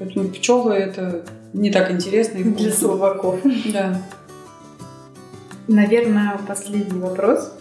[0.00, 2.38] Поэтому пчелы это не так интересно.
[2.38, 3.38] и Для слабаков.
[3.72, 4.02] Да.
[5.68, 7.52] Наверное, последний вопрос.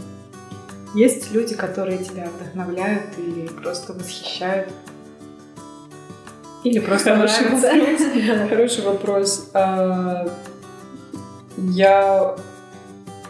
[0.94, 4.70] Есть люди, которые тебя вдохновляют или просто восхищают?
[6.64, 8.50] Или просто Хороший вопрос.
[8.50, 9.50] Хороший вопрос.
[9.54, 10.28] А,
[11.58, 12.36] Я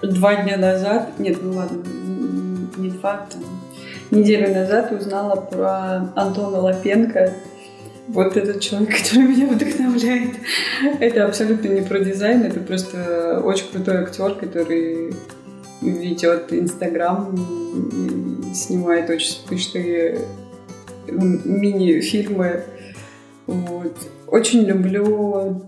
[0.02, 1.84] два дня назад, нет, ну ладно,
[2.78, 3.42] не два, там,
[4.10, 7.34] неделю назад узнала про Антона Лапенко.
[8.08, 10.32] Вот этот человек, который меня вдохновляет.
[11.00, 15.14] Это абсолютно не про дизайн, это просто очень крутой актер, который
[15.82, 17.36] ведет Инстаграм,
[17.92, 20.26] и снимает очень смешные
[21.08, 22.64] мини-фильмы.
[23.48, 23.98] Вот.
[24.28, 25.64] Очень люблю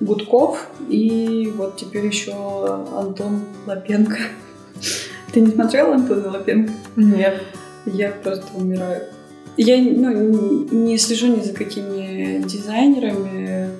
[0.00, 2.32] Гудков и вот теперь еще
[2.94, 4.18] Антон Лапенко.
[5.32, 6.72] Ты не смотрела Антона Лапенко?
[6.96, 7.42] Нет.
[7.86, 9.02] Я просто умираю.
[9.56, 13.70] Я ну, не- не слежу ни за какими дизайнерами.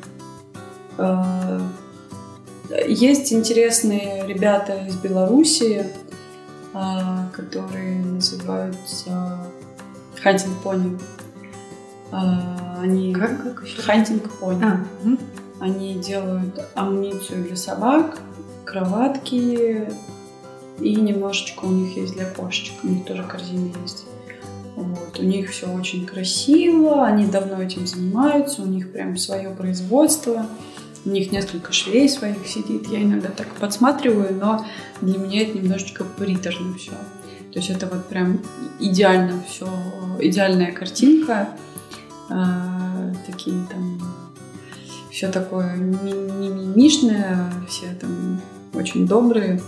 [2.86, 5.86] Есть интересные ребята из Беларуси,
[6.74, 9.38] а, которые называются
[10.22, 11.00] Hunting Pony.
[12.10, 13.80] А, Они Как, как еще?
[13.80, 14.62] Hunting Pony.
[14.62, 15.18] А, мгм.
[15.60, 18.20] Они делают амуницию для собак,
[18.64, 19.88] кроватки
[20.78, 22.74] и немножечко у них есть для кошечек.
[22.84, 24.04] У них тоже корзины есть.
[24.76, 25.18] Вот.
[25.18, 30.46] У них все очень красиво, они давно этим занимаются, у них прям свое производство,
[31.04, 32.88] у них несколько швей своих сидит.
[32.88, 34.64] Я иногда так подсматриваю, но
[35.00, 36.92] для меня это немножечко приторно все.
[37.52, 38.40] То есть это вот прям
[38.78, 39.68] идеально все,
[40.20, 41.48] идеальная картинка.
[42.30, 44.00] А, такие там
[45.10, 48.40] все такое ми- мимимишное, все там
[48.74, 49.60] очень добрые.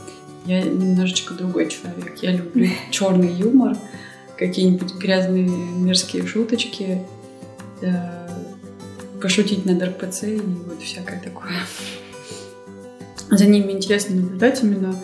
[0.47, 2.19] Я немножечко другой человек.
[2.23, 3.77] Я люблю черный юмор,
[4.37, 7.03] какие-нибудь грязные мерзкие шуточки,
[7.83, 8.20] э,
[9.21, 11.53] пошутить над РПЦ и вот всякое такое.
[13.31, 14.95] За ними интересно наблюдать именно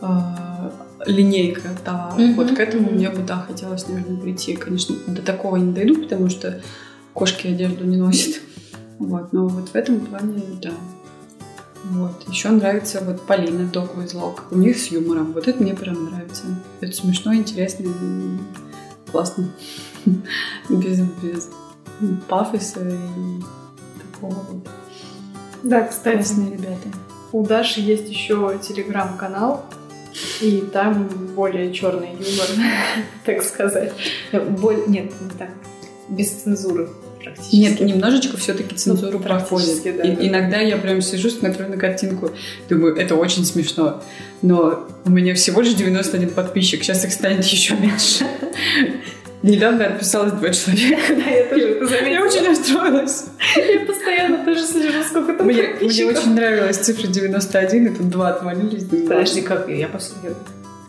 [0.00, 0.70] э,
[1.06, 2.14] линейка товара.
[2.14, 2.94] Мгм, Вот к этому мгм.
[2.94, 4.56] мне бы, да, хотелось, наверное, прийти.
[4.56, 6.60] Конечно, до такого не дойду, потому что
[7.14, 8.40] кошки одежду не носят.
[8.98, 10.72] Вот, но вот в этом плане, да.
[11.84, 12.28] Вот.
[12.28, 14.40] Еще нравится вот Полина Dog with Log.
[14.50, 15.32] У них с юмором.
[15.32, 16.44] Вот это мне прям нравится.
[16.80, 17.90] Это смешно, интересно
[19.10, 19.50] классно.
[20.68, 21.48] Без, без
[22.28, 23.42] пафоса и
[23.98, 24.68] такого вот.
[25.62, 26.88] Да, кстати, Классные ребята.
[27.32, 29.64] У Даши есть еще телеграм-канал,
[30.40, 32.48] и там более черный юмор,
[33.24, 33.92] так сказать.
[34.32, 34.82] Боль...
[34.86, 35.50] Нет, не так.
[36.08, 36.88] Без цензуры
[37.22, 37.56] практически.
[37.56, 39.82] Нет, немножечко все-таки цензуру ну, проходит.
[39.84, 40.26] Да, и, да.
[40.26, 42.30] Иногда я прям сижу, смотрю на картинку,
[42.68, 44.02] думаю, это очень смешно.
[44.42, 48.26] Но у меня всего лишь 91 подписчик, сейчас их станет еще меньше.
[49.42, 51.00] Недавно отписалось два человека.
[51.08, 52.08] Да, я тоже это заметила.
[52.08, 53.24] Я очень расстроилась.
[53.56, 58.28] Я постоянно тоже слежу, сколько там мне, мне очень нравилась цифра 91, и тут два
[58.30, 58.84] отвалились.
[58.84, 60.34] Подожди, как я последняя?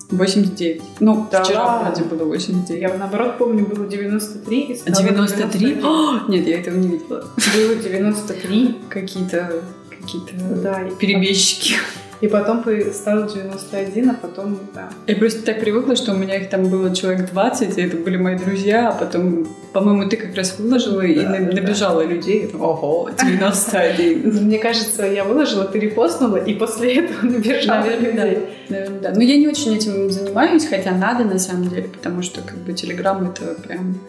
[0.10, 0.82] 89.
[0.99, 1.43] Ну, да.
[1.43, 2.82] вчера вроде было 89.
[2.82, 5.82] Я наоборот помню, было 93 и 93?
[5.84, 7.26] О, нет, я этого не видела.
[7.56, 8.78] Было 93.
[8.89, 9.64] Какие-то
[10.02, 11.76] какие-то да, перебежчики.
[12.22, 12.64] И потом
[12.94, 14.90] стало 91, а потом, да.
[15.08, 18.18] Я просто так привыкла, что у меня их там было человек 20, и это были
[18.18, 22.10] мои друзья, а потом, по-моему, ты как раз выложила, да, и набежала да.
[22.10, 22.50] людей.
[22.54, 24.46] Ого, 91.
[24.46, 28.12] Мне кажется, я выложила, ты репостнула, и после этого набежала людей.
[28.12, 28.22] Да.
[28.70, 29.14] Наверное, да.
[29.16, 32.74] Но я не очень этим занимаюсь, хотя надо на самом деле, потому что как бы
[32.74, 34.00] Телеграм это прям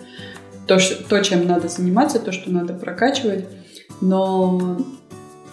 [0.66, 3.46] то, то, чем надо заниматься, то, что надо прокачивать.
[4.00, 4.78] Но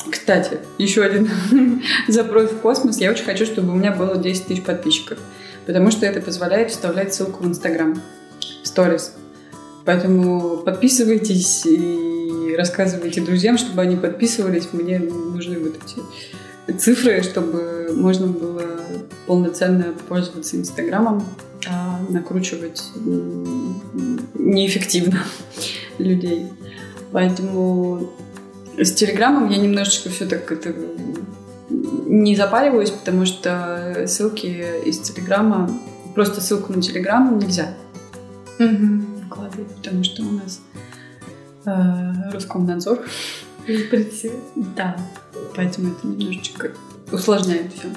[0.09, 1.29] кстати, еще один
[2.07, 2.97] запрос в космос.
[2.97, 5.19] Я очень хочу, чтобы у меня было 10 тысяч подписчиков,
[5.65, 8.01] потому что это позволяет вставлять ссылку в Инстаграм,
[8.63, 9.13] в сторис.
[9.85, 14.69] Поэтому подписывайтесь и рассказывайте друзьям, чтобы они подписывались.
[14.71, 15.75] Мне нужны вот
[16.67, 18.65] эти цифры, чтобы можно было
[19.25, 21.25] полноценно пользоваться Инстаграмом,
[21.67, 22.83] а накручивать
[24.35, 25.23] неэффективно
[25.97, 26.47] людей.
[27.11, 28.11] Поэтому
[28.79, 30.73] с Телеграмом я немножечко все так это
[31.69, 35.69] не запариваюсь, потому что ссылки из Телеграма,
[36.15, 37.75] просто ссылку на Телеграм нельзя
[38.57, 39.03] угу.
[39.27, 40.61] вкладывать, потому что у нас
[41.65, 43.05] э, Роскомнадзор.
[44.55, 44.97] Да,
[45.55, 46.71] поэтому это немножечко
[47.11, 47.89] усложняет все.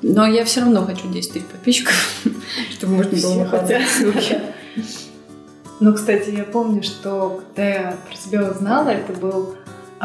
[0.00, 1.94] Но я все равно хочу 10 тысяч подписчиков,
[2.70, 4.40] чтобы можно было выкладывать ссылки.
[5.80, 9.56] Ну, кстати, я помню, что когда я про себя узнала, это был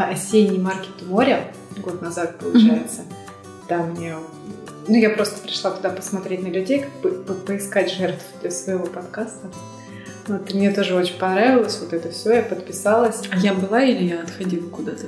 [0.03, 3.01] осенний маркет у моря, год назад, получается.
[3.01, 3.67] Mm-hmm.
[3.67, 4.15] Там мне...
[4.87, 8.85] Ну, я просто пришла туда посмотреть на людей, как бы по поискать жертв для своего
[8.85, 9.47] подкаста.
[10.27, 13.21] Вот, мне тоже очень понравилось вот это все, я подписалась.
[13.31, 15.05] А я была или я отходила куда-то?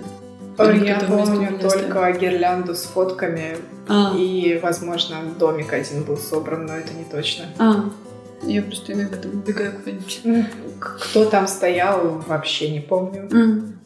[0.57, 4.13] Я помню только гирлянду с фотками, а.
[4.17, 7.45] и, возможно, домик один был собран, но это не точно.
[7.57, 7.89] А.
[8.43, 10.21] Я просто иногда там убегаю куда-нибудь.
[10.79, 13.27] Кто там стоял, вообще не помню.
[13.29, 13.78] Mm.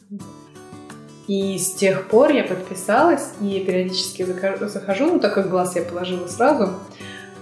[1.33, 4.23] И с тех пор я подписалась и периодически
[4.67, 6.73] захожу, ну так как глаз я положила сразу,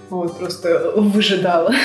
[0.09, 1.73] вот, просто выжидала.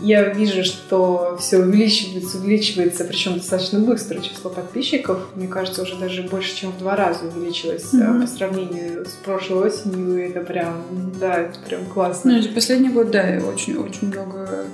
[0.00, 5.18] Я вижу, что все увеличивается, увеличивается, причем достаточно быстро число подписчиков.
[5.34, 8.20] Мне кажется, уже даже больше, чем в два раза увеличилось mm-hmm.
[8.20, 10.24] по сравнению с прошлой осенью.
[10.24, 10.84] И это прям,
[11.18, 12.40] да, это прям классно.
[12.40, 14.64] Ну, последний год, да, очень, очень много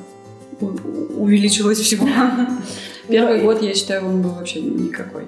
[0.60, 2.06] увеличилось всего.
[3.11, 5.24] Первый ну, год, я считаю, он был вообще никакой.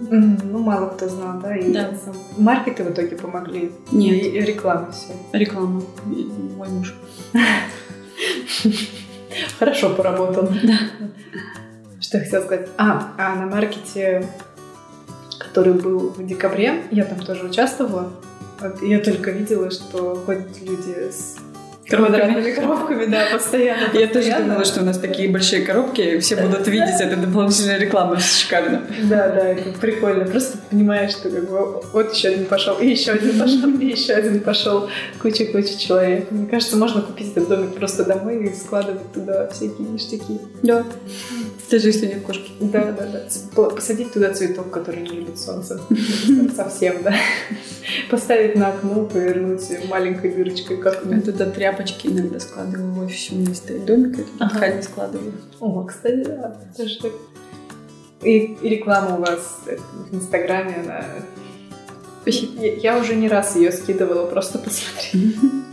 [0.00, 1.56] Ну, мало кто знал, да?
[1.56, 1.90] И да.
[2.36, 3.72] Маркеты в итоге помогли?
[3.92, 4.22] Нет.
[4.22, 5.14] И реклама все?
[5.32, 5.82] Реклама.
[6.04, 6.94] Мой муж.
[9.58, 10.48] Хорошо поработал.
[10.62, 10.78] Да.
[12.00, 12.68] Что я хотела сказать?
[12.76, 14.26] А, а на маркете,
[15.38, 18.12] который был в декабре, я там тоже участвовала.
[18.82, 21.38] Я только видела, что ходят люди с
[21.88, 23.88] Квадратными коробками, да, постоянно.
[23.92, 28.18] Я тоже думала, что у нас такие большие коробки, все будут видеть, это дополнительная реклама,
[28.18, 28.82] шикарно.
[29.02, 30.24] Да, да, это прикольно.
[30.24, 34.14] Просто понимаешь, что как бы вот еще один пошел, и еще один пошел, и еще
[34.14, 34.88] один пошел.
[35.20, 36.30] Куча-куча человек.
[36.30, 40.40] Мне кажется, можно купить этот домик просто домой и складывать туда всякие ништяки.
[40.62, 40.84] Да.
[41.70, 42.52] Даже если нет кошки.
[42.60, 43.62] Да, да, да.
[43.70, 45.80] Посадить туда цветок, который не любит солнце.
[46.54, 47.14] Совсем, да.
[48.10, 53.34] Поставить на окно, повернуть маленькой дырочкой, как туда тряпочки иногда складываю в офисе.
[53.34, 55.32] У меня стоит домик, я туда ткани складываю.
[55.60, 56.56] О, кстати, да.
[56.76, 57.12] Даже так.
[58.22, 59.60] И, и реклама у вас
[60.10, 61.04] в Инстаграме, она
[62.26, 65.36] я, я уже не раз ее скидывала, просто посмотреть.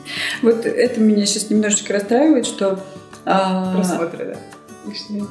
[0.42, 2.80] Вот это меня сейчас немножечко расстраивает, что...
[3.24, 4.90] А, Просмотры, да.
[4.90, 5.26] Лишние.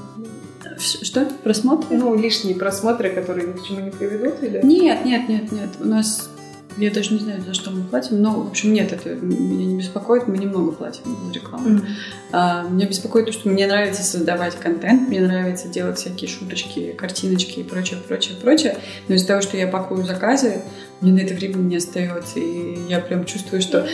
[0.79, 1.27] Что?
[1.43, 1.99] Просмотры?
[1.99, 4.61] Ну, лишние просмотры, которые ни к чему не приведут, или?
[4.65, 5.69] Нет, нет, нет, нет.
[5.81, 6.31] У нас
[6.77, 9.77] я даже не знаю, за что мы платим, но, в общем, нет, это меня не
[9.77, 11.69] беспокоит, мы немного платим за рекламу.
[11.69, 11.87] Mm-hmm.
[12.33, 17.61] А, меня беспокоит то, что мне нравится создавать контент, мне нравится делать всякие шуточки, картиночки
[17.61, 20.63] и прочее, прочее, прочее, но из-за того, что я пакую заказы,
[21.01, 23.87] мне на это времени не остается, и я прям чувствую, что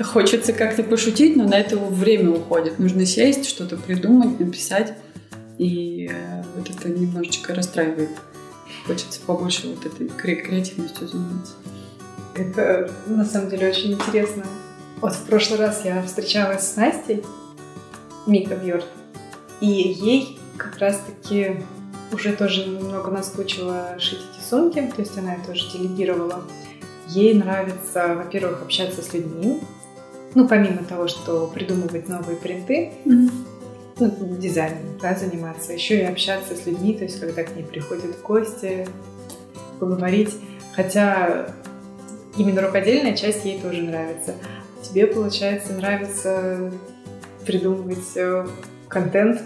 [0.00, 2.78] хочется как-то пошутить, но на это время уходит.
[2.78, 4.94] Нужно сесть, что-то придумать, написать,
[5.58, 8.10] и э, вот это немножечко расстраивает.
[8.86, 11.52] хочется побольше вот этой кре- креативностью заниматься.
[12.34, 14.44] Это на самом деле очень интересно.
[15.00, 17.24] Вот в прошлый раз я встречалась с Настей,
[18.26, 18.86] Мика Бьорд,
[19.60, 21.62] и ей как раз-таки
[22.12, 26.42] уже тоже немного наскучило шить эти сумки, то есть она тоже делегировала.
[27.08, 29.60] Ей нравится, во-первых, общаться с людьми,
[30.34, 33.30] ну, помимо того, что придумывать новые принты, Мгм.
[33.98, 38.20] ну, дизайном, да, заниматься, еще и общаться с людьми, то есть когда к ней приходят
[38.22, 38.86] гости,
[39.78, 40.34] поговорить.
[40.74, 41.48] Хотя
[42.36, 44.34] именно рукодельная часть ей тоже нравится.
[44.82, 46.72] Тебе, получается, нравится
[47.44, 48.46] придумывать э,
[48.88, 49.40] контент,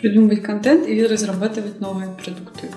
[0.00, 2.70] Придумывать контент и разрабатывать новые продукты.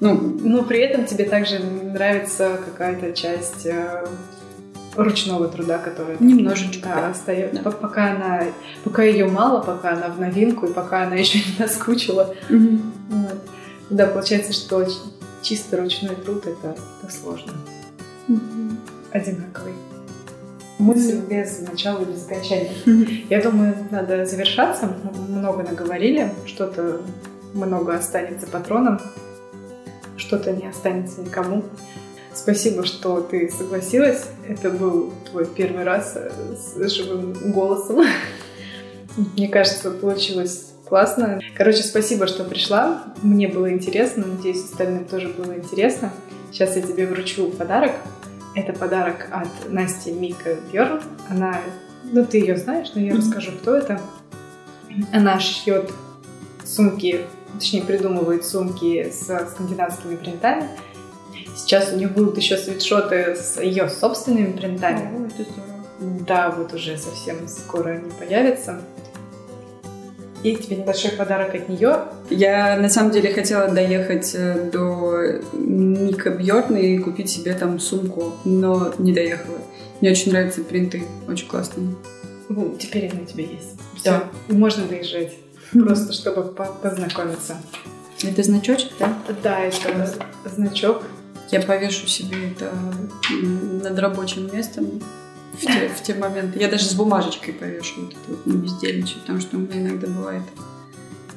[0.00, 4.06] Ну, но при этом тебе также нравится какая-то часть э,
[4.94, 7.08] ручного труда, которая Немножечко, да, да.
[7.10, 7.62] остается.
[7.62, 7.70] Да.
[7.70, 8.42] Пока она,
[8.84, 12.92] пока ее мало, пока она в новинку и пока она еще не наскучила, мгм.
[13.08, 13.38] Вот.
[13.88, 14.86] Да, получается, что
[15.42, 17.52] чисто ручной труд это, это сложно.
[19.12, 19.72] Одинаковый.
[20.78, 22.72] Мысль без начала, без окончания.
[23.30, 24.86] Я думаю, надо завершаться.
[24.86, 27.02] Мы много наговорили, что-то
[27.52, 29.00] много останется патроном,
[30.16, 31.64] что-то не останется никому.
[32.32, 34.24] Спасибо, что ты согласилась.
[34.48, 38.04] Это был твой первый раз э, с живым голосом.
[39.36, 41.40] Мне кажется, получилось классно.
[41.56, 43.04] Короче, спасибо, что пришла.
[43.22, 44.24] Мне было интересно.
[44.26, 46.12] Надеюсь, остальным тоже было интересно.
[46.52, 47.92] Сейчас я тебе вручу подарок.
[48.54, 51.02] Это подарок от Насти Мика Бьерн.
[51.28, 51.60] Она,
[52.04, 54.00] ну ты ее знаешь, но я расскажу, кто это.
[55.12, 55.92] Она шьет
[56.64, 57.20] сумки,
[57.54, 60.68] точнее придумывает сумки с скандинавскими принтами.
[61.54, 65.10] Сейчас у нее будут еще свитшоты с ее собственными принтами.
[65.16, 65.70] О, это здорово.
[66.26, 68.80] Да, вот уже совсем скоро они появятся.
[70.42, 71.98] И тебе небольшой подарок от нее.
[72.30, 78.32] Я на самом деле хотела доехать э, до Мика Бьорна и купить себе там сумку,
[78.44, 79.58] но не доехала.
[80.00, 81.94] Мне очень нравятся принты, очень классные.
[82.48, 83.76] Ну, теперь они у тебя есть.
[84.04, 84.24] Да.
[84.48, 85.34] Все, можно доезжать.
[85.72, 87.56] Просто чтобы по- познакомиться.
[88.22, 89.14] Это значочек, да?
[89.42, 90.10] Да, это
[90.46, 91.02] значок.
[91.50, 92.72] Я повешу себе это
[93.82, 95.00] над рабочим местом
[95.60, 96.58] в те, в те моменты.
[96.58, 100.06] Я даже с бумажечкой повешу вот это вот не бездельничать, потому что у меня иногда
[100.06, 100.42] бывает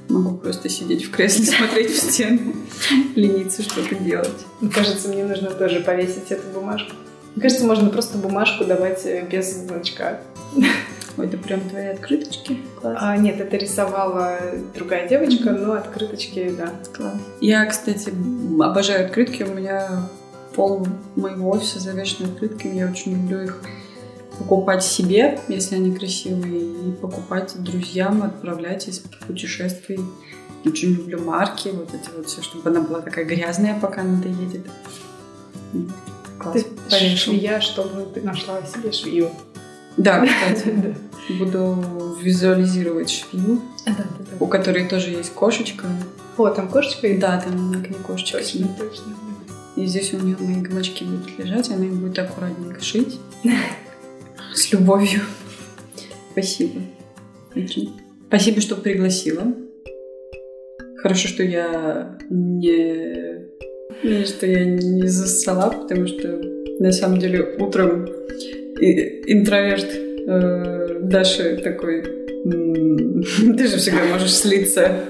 [0.09, 2.53] могу просто сидеть в кресле, смотреть в стену,
[3.15, 4.45] лениться что-то делать.
[4.61, 6.93] Мне кажется, мне нужно тоже повесить эту бумажку.
[7.35, 10.19] Мне кажется, можно просто бумажку давать э, без значка.
[11.17, 12.59] Ой, это прям твои открыточки.
[12.79, 12.97] Класс.
[12.99, 14.39] А, нет, это рисовала
[14.75, 16.73] другая девочка, но открыточки, да.
[16.91, 17.15] Класс.
[17.39, 18.11] Я, кстати,
[18.59, 19.43] обожаю открытки.
[19.43, 20.09] У меня
[20.55, 22.77] пол моего офиса завешен открытками.
[22.77, 23.61] Я очень люблю их
[24.37, 29.99] покупать себе, если они красивые, и покупать друзьям, отправлять из путешествий.
[30.65, 34.65] Очень люблю марки, вот эти вот все, чтобы она была такая грязная, пока она доедет.
[36.39, 36.65] Класс.
[36.89, 39.31] Ты швея, чтобы ты нашла себе швею.
[39.97, 40.95] Да, кстати,
[41.37, 43.61] буду визуализировать швею,
[44.39, 45.85] у которой тоже есть кошечка.
[46.37, 49.13] О, там кошечка и Да, там на окне кошечка Точно, точно.
[49.75, 53.19] И здесь у нее мои гамачки будут лежать, она их будет аккуратненько шить.
[54.53, 55.21] С любовью.
[56.31, 56.81] Спасибо.
[57.55, 57.91] Очень.
[58.27, 59.53] Спасибо, что пригласила.
[60.97, 63.43] Хорошо, что я не...
[64.03, 66.41] не- Что я не зассала, потому что
[66.79, 68.07] на самом деле утром
[68.79, 69.85] интроверт
[70.27, 72.01] э, Даша такой...
[72.45, 73.23] «М,
[73.57, 75.05] Ты же всегда можешь слиться.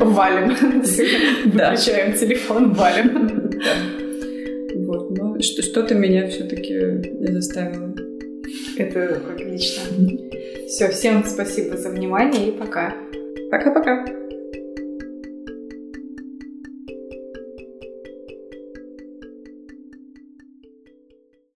[0.00, 0.54] Валим.
[1.54, 1.70] Да.
[1.70, 3.50] Выключаем телефон, валим.
[3.50, 3.74] Да.
[4.86, 6.78] Вот, но что- что-то меня все-таки
[7.32, 7.94] заставило.
[8.76, 9.82] Это отлично.
[10.66, 12.94] Все, всем спасибо за внимание и пока.
[13.50, 14.23] Пока-пока.